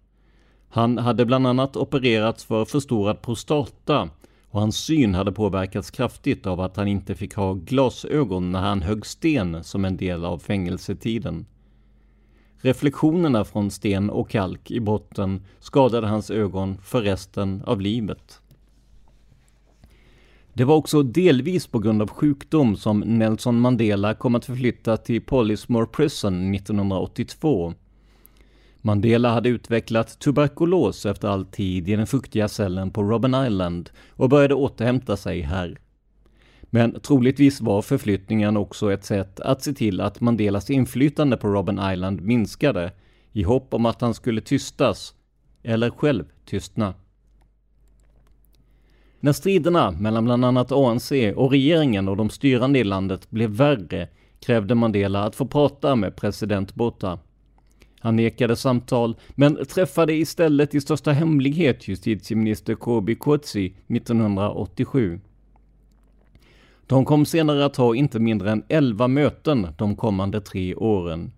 han 0.75 0.99
hade 0.99 1.27
bland 1.27 1.47
annat 1.47 1.77
opererats 1.77 2.45
för 2.45 2.65
förstorad 2.65 3.23
prostata 3.23 4.11
och 4.51 4.61
hans 4.61 4.77
syn 4.77 5.15
hade 5.15 5.33
påverkats 5.33 5.91
kraftigt 5.91 6.47
av 6.47 6.61
att 6.61 6.77
han 6.77 6.89
inte 6.89 7.15
fick 7.15 7.35
ha 7.35 7.53
glasögon 7.53 8.53
när 8.53 8.61
han 8.61 8.83
högg 8.83 9.07
sten 9.07 9.65
som 9.65 9.85
en 9.85 9.97
del 9.97 10.25
av 10.25 10.39
fängelsetiden. 10.39 11.47
Reflektionerna 12.57 13.45
från 13.45 13.71
sten 13.71 14.11
och 14.11 14.31
kalk 14.31 14.71
i 14.71 14.81
botten 14.81 15.43
skadade 15.61 16.07
hans 16.07 16.31
ögon 16.31 16.79
för 16.83 17.03
resten 17.03 17.63
av 17.67 17.81
livet. 17.81 18.41
Det 20.53 20.65
var 20.65 20.77
också 20.77 21.03
delvis 21.03 21.67
på 21.67 21.79
grund 21.79 22.03
av 22.03 22.09
sjukdom 22.09 22.77
som 22.77 23.01
Nelson 23.01 23.61
Mandela 23.61 24.15
kom 24.15 24.35
att 24.35 24.45
förflytta 24.45 24.97
till 24.97 25.23
Polismore 25.23 25.87
Prison 25.87 26.55
1982 26.55 27.75
Mandela 28.87 29.31
hade 29.33 29.49
utvecklat 29.49 30.19
tuberkulos 30.19 31.07
efter 31.07 31.29
all 31.29 31.45
tid 31.45 31.89
i 31.89 31.97
den 31.97 32.07
fuktiga 32.07 32.49
cellen 32.49 32.91
på 32.91 33.03
Robben 33.03 33.47
Island 33.47 33.91
och 34.11 34.29
började 34.29 34.55
återhämta 34.55 35.17
sig 35.17 35.41
här. 35.41 35.79
Men 36.63 37.01
troligtvis 37.01 37.61
var 37.61 37.83
förflyttningen 37.83 38.57
också 38.57 38.93
ett 38.93 39.05
sätt 39.05 39.41
att 39.41 39.63
se 39.63 39.73
till 39.73 40.01
att 40.01 40.21
Mandelas 40.21 40.71
inflytande 40.71 41.37
på 41.37 41.49
Robben 41.49 41.93
Island 41.93 42.21
minskade 42.21 42.93
i 43.33 43.43
hopp 43.43 43.75
om 43.75 43.87
att 43.87 44.01
han 44.01 44.15
skulle 44.15 44.41
tystas, 44.41 45.15
eller 45.63 45.91
själv 45.91 46.25
tystna. 46.45 46.95
När 49.21 49.33
striderna 49.33 49.91
mellan 49.91 50.25
bland 50.25 50.45
annat 50.45 50.73
ANC 50.73 51.13
och 51.37 51.51
regeringen 51.51 52.09
och 52.09 52.17
de 52.17 52.31
styrande 52.31 52.79
i 52.79 52.85
landet 52.85 53.31
blev 53.31 53.51
värre 53.51 54.09
krävde 54.41 54.75
Mandela 54.75 55.25
att 55.25 55.37
få 55.37 55.47
prata 55.47 55.97
med 55.97 56.17
president 56.17 56.75
Botha. 56.75 57.19
Han 58.05 58.17
nekade 58.17 58.57
samtal, 58.57 59.17
men 59.35 59.67
träffade 59.67 60.15
istället 60.15 60.75
i 60.75 60.81
största 60.81 61.13
hemlighet 61.13 61.89
justitieminister 61.89 62.75
Kobi 62.75 63.15
Kotsi 63.15 63.75
1987. 63.89 65.21
De 66.87 67.05
kom 67.05 67.27
senare 67.27 67.65
att 67.65 67.77
ha 67.77 67.95
inte 67.95 68.19
mindre 68.19 68.51
än 68.51 68.63
11 68.69 69.09
möten 69.09 69.69
de 69.79 69.97
kommande 69.97 70.41
tre 70.41 70.75
åren. 70.75 71.33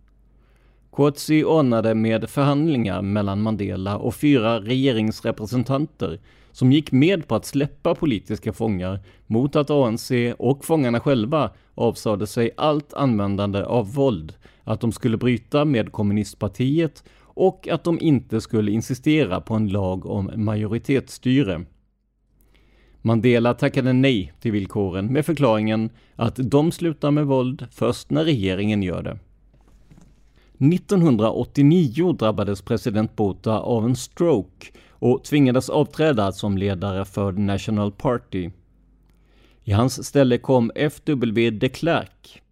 Kotsi 0.91 1.45
ordnade 1.45 1.95
med 1.95 2.31
förhandlingar 2.31 3.03
mellan 3.03 3.43
Mandela 3.43 3.97
och 3.97 4.15
fyra 4.15 4.61
regeringsrepresentanter 4.61 6.21
som 6.53 6.73
gick 6.73 6.93
med 6.93 7.29
på 7.29 7.35
att 7.35 7.47
släppa 7.47 7.95
politiska 7.95 8.53
fångar 8.53 9.01
mot 9.27 9.57
att 9.57 9.71
ANC 9.71 10.13
och 10.39 10.65
fångarna 10.65 11.01
själva 11.01 11.51
avsade 11.75 12.27
sig 12.27 12.51
allt 12.57 12.95
användande 12.95 13.63
av 13.63 13.95
våld 13.95 14.35
att 14.67 14.81
de 14.81 14.93
skulle 14.93 15.17
bryta 15.17 15.65
med 15.65 15.93
kommunistpartiet 15.93 17.05
och 17.21 17.69
att 17.69 17.85
de 17.85 18.01
inte 18.01 18.41
skulle 18.41 18.71
insistera 18.71 19.41
på 19.41 19.55
en 19.55 19.69
lag 19.69 20.07
om 20.07 20.31
majoritetsstyre. 20.35 21.65
Mandela 23.03 23.55
tackade 23.55 23.93
nej 23.93 24.33
till 24.41 24.53
villkoren 24.53 25.13
med 25.13 25.27
förklaringen 25.27 25.91
att 26.17 26.37
de 26.37 26.73
slutar 26.73 27.11
med 27.11 27.27
våld 27.27 27.67
först 27.71 28.11
när 28.11 28.25
regeringen 28.25 28.83
gör 28.83 29.03
det. 29.03 29.19
1989 30.59 32.13
drabbades 32.13 32.63
president 32.63 33.17
Botha 33.17 33.61
av 33.61 33.85
en 33.85 33.97
stroke 33.97 34.67
och 34.91 35.25
tvingades 35.25 35.71
avträda 35.71 36.33
som 36.33 36.59
ledare 36.59 37.05
för 37.05 37.33
The 37.33 37.41
National 37.41 37.93
Party. 37.93 38.51
I 39.65 39.73
hans 39.73 40.07
ställe 40.07 40.39
kom 40.39 40.71
F.W. 40.75 41.51
de 41.51 41.69
Klerk. 41.69 42.43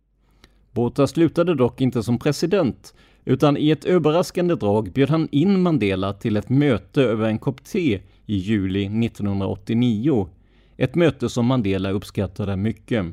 Botha 0.74 1.06
slutade 1.06 1.54
dock 1.54 1.80
inte 1.80 2.02
som 2.02 2.18
president, 2.18 2.94
utan 3.24 3.56
i 3.56 3.70
ett 3.70 3.84
överraskande 3.84 4.54
drag 4.54 4.92
bjöd 4.92 5.10
han 5.10 5.28
in 5.32 5.62
Mandela 5.62 6.12
till 6.12 6.36
ett 6.36 6.48
möte 6.48 7.02
över 7.02 7.28
en 7.28 7.38
kopp 7.38 7.64
te 7.64 8.00
i 8.26 8.36
juli 8.36 9.06
1989. 9.06 10.28
Ett 10.76 10.94
möte 10.94 11.28
som 11.28 11.46
Mandela 11.46 11.90
uppskattade 11.90 12.56
mycket. 12.56 13.06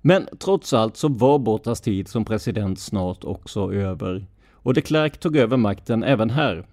Men 0.00 0.28
trots 0.38 0.72
allt 0.72 0.96
så 0.96 1.08
var 1.08 1.38
Bothas 1.38 1.80
tid 1.80 2.08
som 2.08 2.24
president 2.24 2.78
snart 2.78 3.24
också 3.24 3.72
över 3.72 4.26
och 4.52 4.74
de 4.74 4.80
Klerk 4.80 5.20
tog 5.20 5.36
över 5.36 5.56
makten 5.56 6.02
även 6.02 6.30
här. 6.30 6.66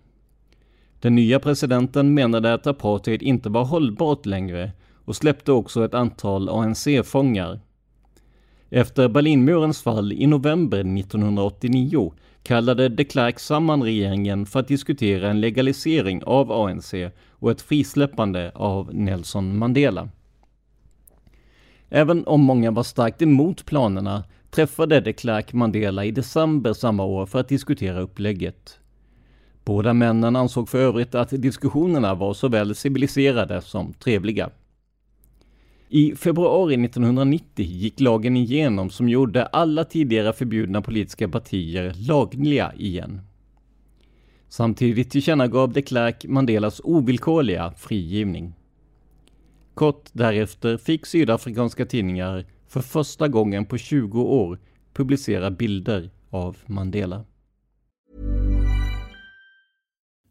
Den 1.00 1.16
nya 1.16 1.40
presidenten 1.40 2.14
menade 2.14 2.54
att 2.54 2.68
apartheid 2.68 3.22
inte 3.22 3.50
var 3.50 3.66
hållbart 3.66 4.26
längre 4.26 4.72
och 5.06 5.16
släppte 5.16 5.52
också 5.52 5.86
ett 5.86 5.94
antal 5.94 6.50
ANC-fångar. 6.50 7.60
Efter 8.76 9.08
Berlinmurens 9.08 9.82
fall 9.82 10.12
i 10.12 10.28
november 10.28 10.80
1989 10.80 12.14
kallade 12.44 12.90
de 12.90 13.06
Klerk 13.06 13.40
samman 13.40 13.84
regeringen 13.84 14.46
för 14.46 14.60
att 14.60 14.68
diskutera 14.68 15.30
en 15.30 15.42
legalisering 15.42 16.24
av 16.24 16.52
ANC 16.52 16.94
och 17.30 17.52
ett 17.52 17.62
frisläppande 17.62 18.52
av 18.56 18.96
Nelson 18.96 19.58
Mandela. 19.58 20.10
Även 21.90 22.28
om 22.28 22.42
många 22.42 22.72
var 22.72 22.84
starkt 22.84 23.22
emot 23.22 23.66
planerna 23.66 24.24
träffade 24.52 25.00
de 25.00 25.14
Klerk 25.14 25.54
Mandela 25.54 26.06
i 26.06 26.12
december 26.12 26.74
samma 26.74 27.04
år 27.04 27.26
för 27.26 27.40
att 27.40 27.50
diskutera 27.50 28.02
upplägget. 28.02 28.80
Båda 29.66 29.94
männen 29.94 30.36
ansåg 30.36 30.70
för 30.70 30.78
övrigt 30.78 31.16
att 31.16 31.30
diskussionerna 31.30 32.16
var 32.16 32.34
såväl 32.34 32.76
civiliserade 32.76 33.62
som 33.62 33.94
trevliga. 33.94 34.50
I 35.96 36.16
februari 36.16 36.86
1990 36.86 37.66
gick 37.66 38.00
lagen 38.00 38.38
igenom 38.38 38.90
som 38.90 39.10
gjorde 39.10 39.46
alla 39.46 39.84
tidigare 39.84 40.34
förbjudna 40.34 40.82
politiska 40.82 41.30
partier 41.30 41.94
lagliga 41.94 42.74
igen. 42.78 43.22
Samtidigt 44.50 45.12
tillkännagav 45.12 45.74
de 45.74 45.82
Klerk 45.82 46.26
Mandelas 46.26 46.82
ovillkorliga 46.84 47.74
frigivning. 47.78 48.54
Kort 49.74 50.10
därefter 50.12 50.78
fick 50.78 51.06
sydafrikanska 51.06 51.86
tidningar 51.86 52.46
för 52.68 52.82
första 52.82 53.28
gången 53.28 53.66
på 53.66 53.78
20 53.78 54.22
år 54.22 54.60
publicera 54.94 55.52
bilder 55.52 56.10
av 56.30 56.58
Mandela. 56.66 57.26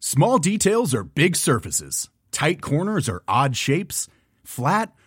Small 0.01 0.41
details 0.43 0.95
are 0.95 1.05
big 1.15 1.37
surfaces. 1.37 2.11
Tight 2.31 2.61
corners 2.61 3.09
are 3.09 3.47
odd 3.47 3.57
shapes. 3.57 4.11
Flat 4.45 4.97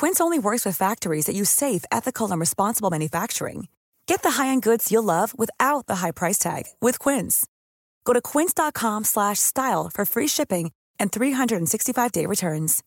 Quince 0.00 0.20
only 0.20 0.38
works 0.38 0.64
with 0.64 0.76
factories 0.76 1.26
that 1.26 1.34
use 1.34 1.50
safe, 1.50 1.84
ethical, 1.90 2.30
and 2.30 2.40
responsible 2.40 2.90
manufacturing. 2.90 3.66
Get 4.06 4.22
the 4.22 4.30
high-end 4.30 4.62
goods 4.62 4.92
you'll 4.92 5.04
love 5.04 5.32
without 5.38 5.86
the 5.88 5.96
high 5.96 6.12
price 6.12 6.38
tag 6.38 6.62
with 6.80 6.98
Quince. 7.00 7.46
Go 8.04 8.12
to 8.12 8.20
quince.com/style 8.20 9.90
for 9.94 10.04
free 10.06 10.28
shipping 10.28 10.70
and 11.00 11.10
365-day 11.10 12.26
returns. 12.26 12.80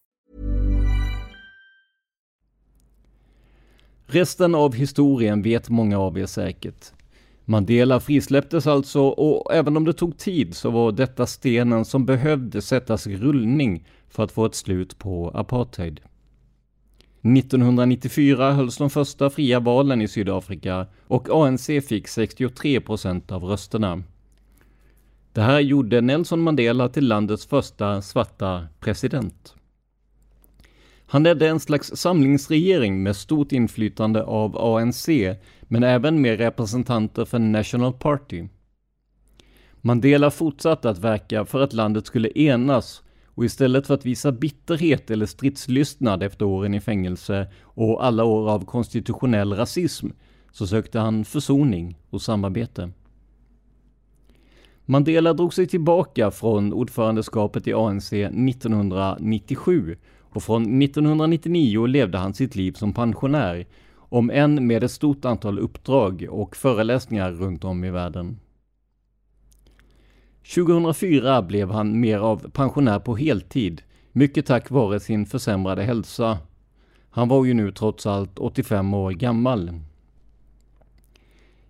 Resten 4.08 4.56
av 4.56 4.74
historien 4.74 5.42
vet 5.42 5.70
många 5.70 6.00
av 6.00 6.18
er 6.18 6.26
säkert. 6.26 6.92
Mandela 7.46 8.00
frisläpptes 8.00 8.68
alltså 8.68 9.02
och 9.02 9.54
även 9.54 9.78
om 9.78 9.86
det 9.86 9.94
tog 9.94 10.18
tid 10.18 10.56
så 10.56 10.70
var 10.70 10.92
detta 10.92 11.26
stenen 11.26 11.86
som 11.86 12.06
behövde 12.06 12.62
sättas 12.62 13.08
i 13.08 13.18
rullning 13.18 13.88
för 14.10 14.24
att 14.24 14.32
få 14.32 14.46
ett 14.46 14.56
slut 14.56 14.98
på 14.98 15.32
apartheid. 15.34 16.00
1994 17.22 18.52
hölls 18.52 18.78
de 18.78 18.90
första 18.90 19.30
fria 19.30 19.60
valen 19.60 20.02
i 20.02 20.08
Sydafrika 20.08 20.88
och 21.08 21.30
ANC 21.30 21.66
fick 21.66 22.08
63 22.08 22.82
procent 22.82 23.32
av 23.32 23.44
rösterna. 23.44 24.04
Det 25.34 25.42
här 25.42 25.60
gjorde 25.60 26.02
Nelson 26.02 26.42
Mandela 26.42 26.90
till 26.90 27.08
landets 27.08 27.46
första 27.46 28.02
svarta 28.02 28.68
president. 28.80 29.56
Han 31.06 31.24
ledde 31.24 31.48
en 31.48 31.60
slags 31.60 31.92
samlingsregering 31.96 33.04
med 33.04 33.16
stort 33.16 33.52
inflytande 33.52 34.24
av 34.24 34.58
ANC, 34.58 35.10
men 35.62 35.84
även 35.84 36.22
med 36.22 36.38
representanter 36.38 37.26
för 37.26 37.40
National 37.40 37.94
Party. 37.94 38.48
Mandela 39.82 40.32
fortsatte 40.32 40.90
att 40.90 41.00
verka 41.00 41.46
för 41.46 41.62
att 41.62 41.74
landet 41.74 42.06
skulle 42.06 42.30
enas 42.36 43.04
och 43.42 43.46
istället 43.46 43.88
för 43.88 43.94
att 43.94 44.06
visa 44.06 44.32
bitterhet 44.32 45.12
eller 45.12 45.26
stridslystnad 45.26 46.24
efter 46.24 46.46
åren 46.46 46.74
i 46.74 46.80
fängelse 46.82 47.48
och 47.64 48.06
alla 48.06 48.24
år 48.24 48.50
av 48.50 48.66
konstitutionell 48.66 49.54
rasism 49.54 50.08
så 50.52 50.68
sökte 50.68 51.00
han 51.00 51.26
försoning 51.26 51.98
och 52.10 52.22
samarbete. 52.22 52.92
Mandela 54.86 55.34
drog 55.34 55.54
sig 55.54 55.68
tillbaka 55.68 56.32
från 56.32 56.74
ordförandeskapet 56.74 57.68
i 57.68 57.74
ANC 57.74 58.14
1997 58.14 59.98
och 60.20 60.44
från 60.44 60.82
1999 60.82 61.86
levde 61.86 62.18
han 62.18 62.34
sitt 62.34 62.56
liv 62.56 62.72
som 62.72 62.94
pensionär, 62.94 63.68
om 63.96 64.30
än 64.30 64.68
med 64.68 64.84
ett 64.84 64.92
stort 64.92 65.26
antal 65.26 65.60
uppdrag 65.60 66.28
och 66.30 66.56
föreläsningar 66.56 67.32
runt 67.32 67.64
om 67.64 67.84
i 67.84 67.92
världen. 67.92 68.40
2004 70.56 71.42
blev 71.42 71.72
han 71.72 72.00
mer 72.00 72.18
av 72.18 72.50
pensionär 72.50 73.00
på 73.00 73.16
heltid, 73.16 73.82
mycket 74.12 74.46
tack 74.46 74.70
vare 74.70 75.00
sin 75.00 75.26
försämrade 75.26 75.84
hälsa. 75.84 76.38
Han 77.10 77.28
var 77.28 77.46
ju 77.46 77.54
nu 77.54 77.72
trots 77.72 78.06
allt 78.06 78.40
85 78.40 78.94
år 78.94 79.12
gammal. 79.12 79.72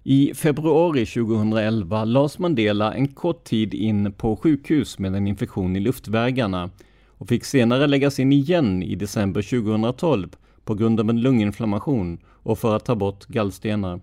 I 0.03 0.33
februari 0.35 1.05
2011 1.05 2.05
lades 2.05 2.39
Mandela 2.39 2.93
en 2.93 3.07
kort 3.07 3.43
tid 3.43 3.73
in 3.73 4.13
på 4.13 4.35
sjukhus 4.35 4.99
med 4.99 5.15
en 5.15 5.27
infektion 5.27 5.75
i 5.75 5.79
luftvägarna 5.79 6.69
och 7.05 7.27
fick 7.27 7.45
senare 7.45 7.87
läggas 7.87 8.19
in 8.19 8.31
igen 8.31 8.83
i 8.83 8.95
december 8.95 9.41
2012 9.41 10.29
på 10.63 10.73
grund 10.73 10.99
av 10.99 11.09
en 11.09 11.21
lunginflammation 11.21 12.17
och 12.25 12.59
för 12.59 12.75
att 12.75 12.85
ta 12.85 12.95
bort 12.95 13.25
gallstenar. 13.25 13.99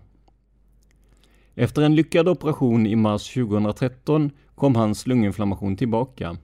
Efter 1.55 1.81
en 1.81 1.95
lyckad 1.95 2.27
operation 2.27 2.87
i 2.87 2.95
mars 2.95 3.33
2013 3.33 4.31
kom 4.59 4.75
hans 4.75 5.07
lunginflammation 5.07 5.77
tillbaka. 5.77 6.37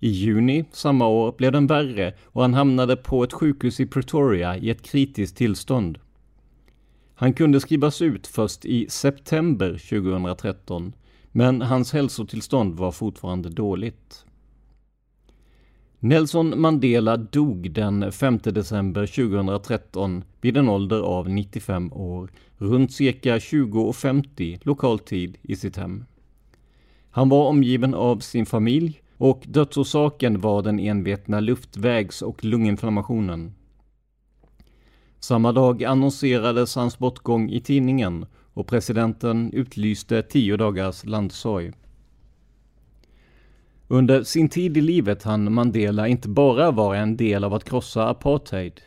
I 0.00 0.08
juni 0.08 0.64
samma 0.72 1.06
år 1.06 1.34
blev 1.38 1.52
den 1.52 1.66
värre 1.66 2.14
och 2.24 2.42
han 2.42 2.54
hamnade 2.54 2.96
på 2.96 3.24
ett 3.24 3.32
sjukhus 3.32 3.80
i 3.80 3.86
Pretoria 3.86 4.56
i 4.56 4.70
ett 4.70 4.82
kritiskt 4.82 5.36
tillstånd. 5.36 5.98
Han 7.14 7.32
kunde 7.32 7.60
skrivas 7.60 8.02
ut 8.02 8.26
först 8.26 8.64
i 8.64 8.86
september 8.88 9.70
2013, 9.70 10.92
men 11.32 11.62
hans 11.62 11.92
hälsotillstånd 11.92 12.74
var 12.74 12.92
fortfarande 12.92 13.48
dåligt. 13.48 14.24
Nelson 15.98 16.60
Mandela 16.60 17.16
dog 17.16 17.70
den 17.70 18.12
5 18.12 18.38
december 18.38 19.06
2013 19.06 20.24
vid 20.40 20.56
en 20.56 20.68
ålder 20.68 21.00
av 21.00 21.30
95 21.30 21.92
år, 21.92 22.30
runt 22.58 22.92
cirka 22.92 23.38
20.50 23.38 24.60
lokal 24.62 24.98
tid 24.98 25.38
i 25.42 25.56
sitt 25.56 25.76
hem. 25.76 26.04
Han 27.14 27.28
var 27.28 27.48
omgiven 27.48 27.94
av 27.94 28.18
sin 28.18 28.46
familj 28.46 29.02
och 29.16 29.42
dödsorsaken 29.46 30.40
var 30.40 30.62
den 30.62 30.78
envetna 30.78 31.40
luftvägs 31.40 32.22
och 32.22 32.44
lunginflammationen. 32.44 33.54
Samma 35.20 35.52
dag 35.52 35.84
annonserades 35.84 36.74
hans 36.74 36.98
bortgång 36.98 37.50
i 37.50 37.60
tidningen 37.60 38.26
och 38.54 38.66
presidenten 38.66 39.52
utlyste 39.52 40.22
tio 40.22 40.56
dagars 40.56 41.04
landsorg. 41.04 41.72
Under 43.88 44.22
sin 44.22 44.48
tid 44.48 44.76
i 44.76 44.80
livet 44.80 45.22
hann 45.22 45.52
Mandela 45.52 46.08
inte 46.08 46.28
bara 46.28 46.70
vara 46.70 46.98
en 46.98 47.16
del 47.16 47.44
av 47.44 47.54
att 47.54 47.64
krossa 47.64 48.08
apartheid. 48.08 48.80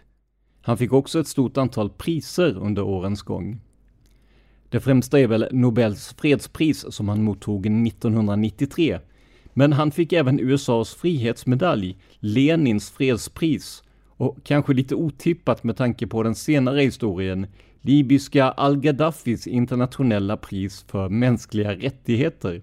Han 0.61 0.77
fick 0.77 0.93
också 0.93 1.19
ett 1.19 1.27
stort 1.27 1.57
antal 1.57 1.89
priser 1.89 2.57
under 2.57 2.81
årens 2.81 3.21
gång. 3.21 3.61
Det 4.69 4.79
främsta 4.79 5.19
är 5.19 5.27
väl 5.27 5.47
Nobels 5.51 6.13
fredspris 6.17 6.85
som 6.89 7.09
han 7.09 7.23
mottog 7.23 7.65
1993. 7.65 8.99
Men 9.53 9.73
han 9.73 9.91
fick 9.91 10.13
även 10.13 10.39
USAs 10.39 10.95
frihetsmedalj, 10.95 11.97
Lenins 12.19 12.89
fredspris 12.89 13.83
och 14.17 14.37
kanske 14.43 14.73
lite 14.73 14.95
otippat 14.95 15.63
med 15.63 15.77
tanke 15.77 16.07
på 16.07 16.23
den 16.23 16.35
senare 16.35 16.81
historien, 16.81 17.47
libyska 17.81 18.51
al-Gaddafis 18.51 19.47
internationella 19.47 20.37
pris 20.37 20.85
för 20.87 21.09
mänskliga 21.09 21.73
rättigheter. 21.73 22.61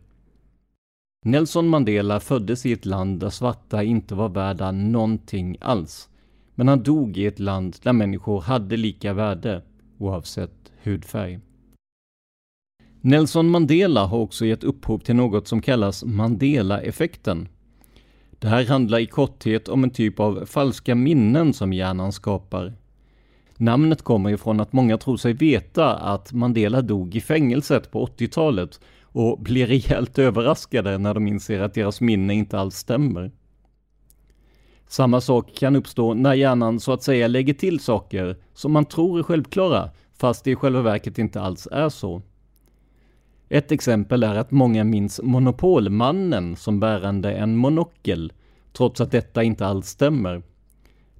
Nelson 1.24 1.68
Mandela 1.68 2.20
föddes 2.20 2.66
i 2.66 2.72
ett 2.72 2.86
land 2.86 3.20
där 3.20 3.30
svarta 3.30 3.82
inte 3.82 4.14
var 4.14 4.28
värda 4.28 4.72
någonting 4.72 5.57
alls. 5.61 6.09
Men 6.55 6.68
han 6.68 6.82
dog 6.82 7.16
i 7.16 7.26
ett 7.26 7.38
land 7.38 7.76
där 7.82 7.92
människor 7.92 8.40
hade 8.40 8.76
lika 8.76 9.12
värde, 9.12 9.62
oavsett 9.98 10.72
hudfärg. 10.82 11.40
Nelson 13.05 13.50
Mandela 13.50 14.07
har 14.07 14.18
också 14.18 14.46
gett 14.46 14.64
upphov 14.64 14.98
till 14.98 15.16
något 15.16 15.48
som 15.48 15.62
kallas 15.62 16.05
Mandela-effekten. 16.05 17.48
Det 18.30 18.48
här 18.48 18.66
handlar 18.66 18.98
i 18.98 19.07
korthet 19.07 19.68
om 19.68 19.84
en 19.84 19.90
typ 19.90 20.20
av 20.20 20.46
falska 20.46 20.94
minnen 20.94 21.53
som 21.53 21.72
hjärnan 21.72 22.12
skapar. 22.12 22.72
Namnet 23.57 24.03
kommer 24.03 24.30
ifrån 24.30 24.61
att 24.61 24.72
många 24.72 24.98
tror 24.98 25.16
sig 25.16 25.32
veta 25.32 25.94
att 25.94 26.32
Mandela 26.32 26.82
dog 26.82 27.14
i 27.14 27.20
fängelset 27.20 27.90
på 27.90 28.07
80-talet 28.07 28.80
och 29.03 29.38
blir 29.38 29.66
rejält 29.66 30.18
överraskade 30.18 30.98
när 30.98 31.14
de 31.14 31.26
inser 31.26 31.61
att 31.61 31.74
deras 31.74 32.00
minne 32.00 32.34
inte 32.34 32.59
alls 32.59 32.76
stämmer. 32.76 33.30
Samma 34.88 35.20
sak 35.20 35.55
kan 35.55 35.76
uppstå 35.76 36.14
när 36.14 36.34
hjärnan 36.34 36.80
så 36.80 36.92
att 36.92 37.03
säga 37.03 37.28
lägger 37.28 37.55
till 37.55 37.80
saker 37.80 38.36
som 38.55 38.72
man 38.72 38.84
tror 38.84 39.18
är 39.18 39.22
självklara, 39.22 39.90
fast 40.18 40.44
det 40.44 40.50
i 40.50 40.57
själva 40.57 40.82
verket 40.82 41.18
inte 41.18 41.40
alls 41.40 41.68
är 41.72 41.88
så. 41.88 42.22
Ett 43.53 43.72
exempel 43.72 44.22
är 44.22 44.34
att 44.34 44.50
många 44.50 44.84
minns 44.84 45.20
Monopolmannen 45.22 46.57
som 46.57 46.80
bärande 46.80 47.32
en 47.32 47.57
monokel, 47.57 48.32
trots 48.72 49.00
att 49.00 49.11
detta 49.11 49.42
inte 49.42 49.66
alls 49.66 49.88
stämmer. 49.88 50.42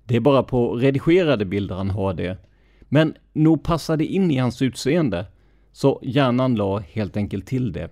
Det 0.05 0.16
är 0.16 0.20
bara 0.20 0.43
på 0.43 0.74
redigerade 0.74 1.45
bilder 1.45 1.74
han 1.74 1.91
har 1.91 2.14
det. 2.14 2.39
Men 2.80 3.14
nog 3.33 3.62
passar 3.62 3.97
det 3.97 4.07
in 4.07 4.30
i 4.30 4.37
hans 4.37 4.62
utseende, 4.62 5.26
så 5.72 6.01
hjärnan 6.03 6.55
la 6.55 6.78
helt 6.78 7.16
enkelt 7.16 7.47
till 7.47 7.72
det. 7.72 7.91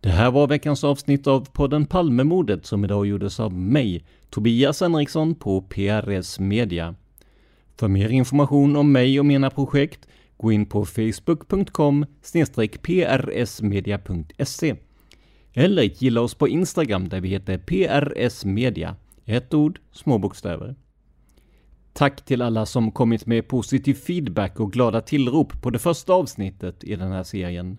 Det 0.00 0.08
här 0.08 0.30
var 0.30 0.46
veckans 0.46 0.84
avsnitt 0.84 1.26
av 1.26 1.48
podden 1.52 1.86
Palmemordet 1.86 2.66
som 2.66 2.84
idag 2.84 3.06
gjordes 3.06 3.40
av 3.40 3.52
mig, 3.52 4.04
Tobias 4.30 4.80
Henriksson 4.80 5.34
på 5.34 5.62
PRS 5.62 6.38
Media. 6.38 6.94
För 7.76 7.88
mer 7.88 8.08
information 8.08 8.76
om 8.76 8.92
mig 8.92 9.20
och 9.20 9.26
mina 9.26 9.50
projekt, 9.50 10.08
gå 10.36 10.52
in 10.52 10.66
på 10.66 10.84
facebook.com 10.84 12.06
prsmedia.se 13.32 14.76
eller 15.52 15.82
gilla 15.82 16.20
oss 16.20 16.34
på 16.34 16.48
Instagram 16.48 17.08
där 17.08 17.20
vi 17.20 17.28
heter 17.28 17.58
PRS 17.58 18.44
Media. 18.44 18.96
Ett 19.24 19.54
ord, 19.54 19.80
små 19.92 20.18
bokstäver. 20.18 20.74
Tack 21.92 22.24
till 22.24 22.42
alla 22.42 22.66
som 22.66 22.90
kommit 22.90 23.26
med 23.26 23.48
positiv 23.48 23.94
feedback 23.94 24.60
och 24.60 24.72
glada 24.72 25.00
tillrop 25.00 25.62
på 25.62 25.70
det 25.70 25.78
första 25.78 26.12
avsnittet 26.12 26.84
i 26.84 26.96
den 26.96 27.12
här 27.12 27.22
serien. 27.22 27.78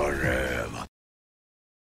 your 0.00 0.49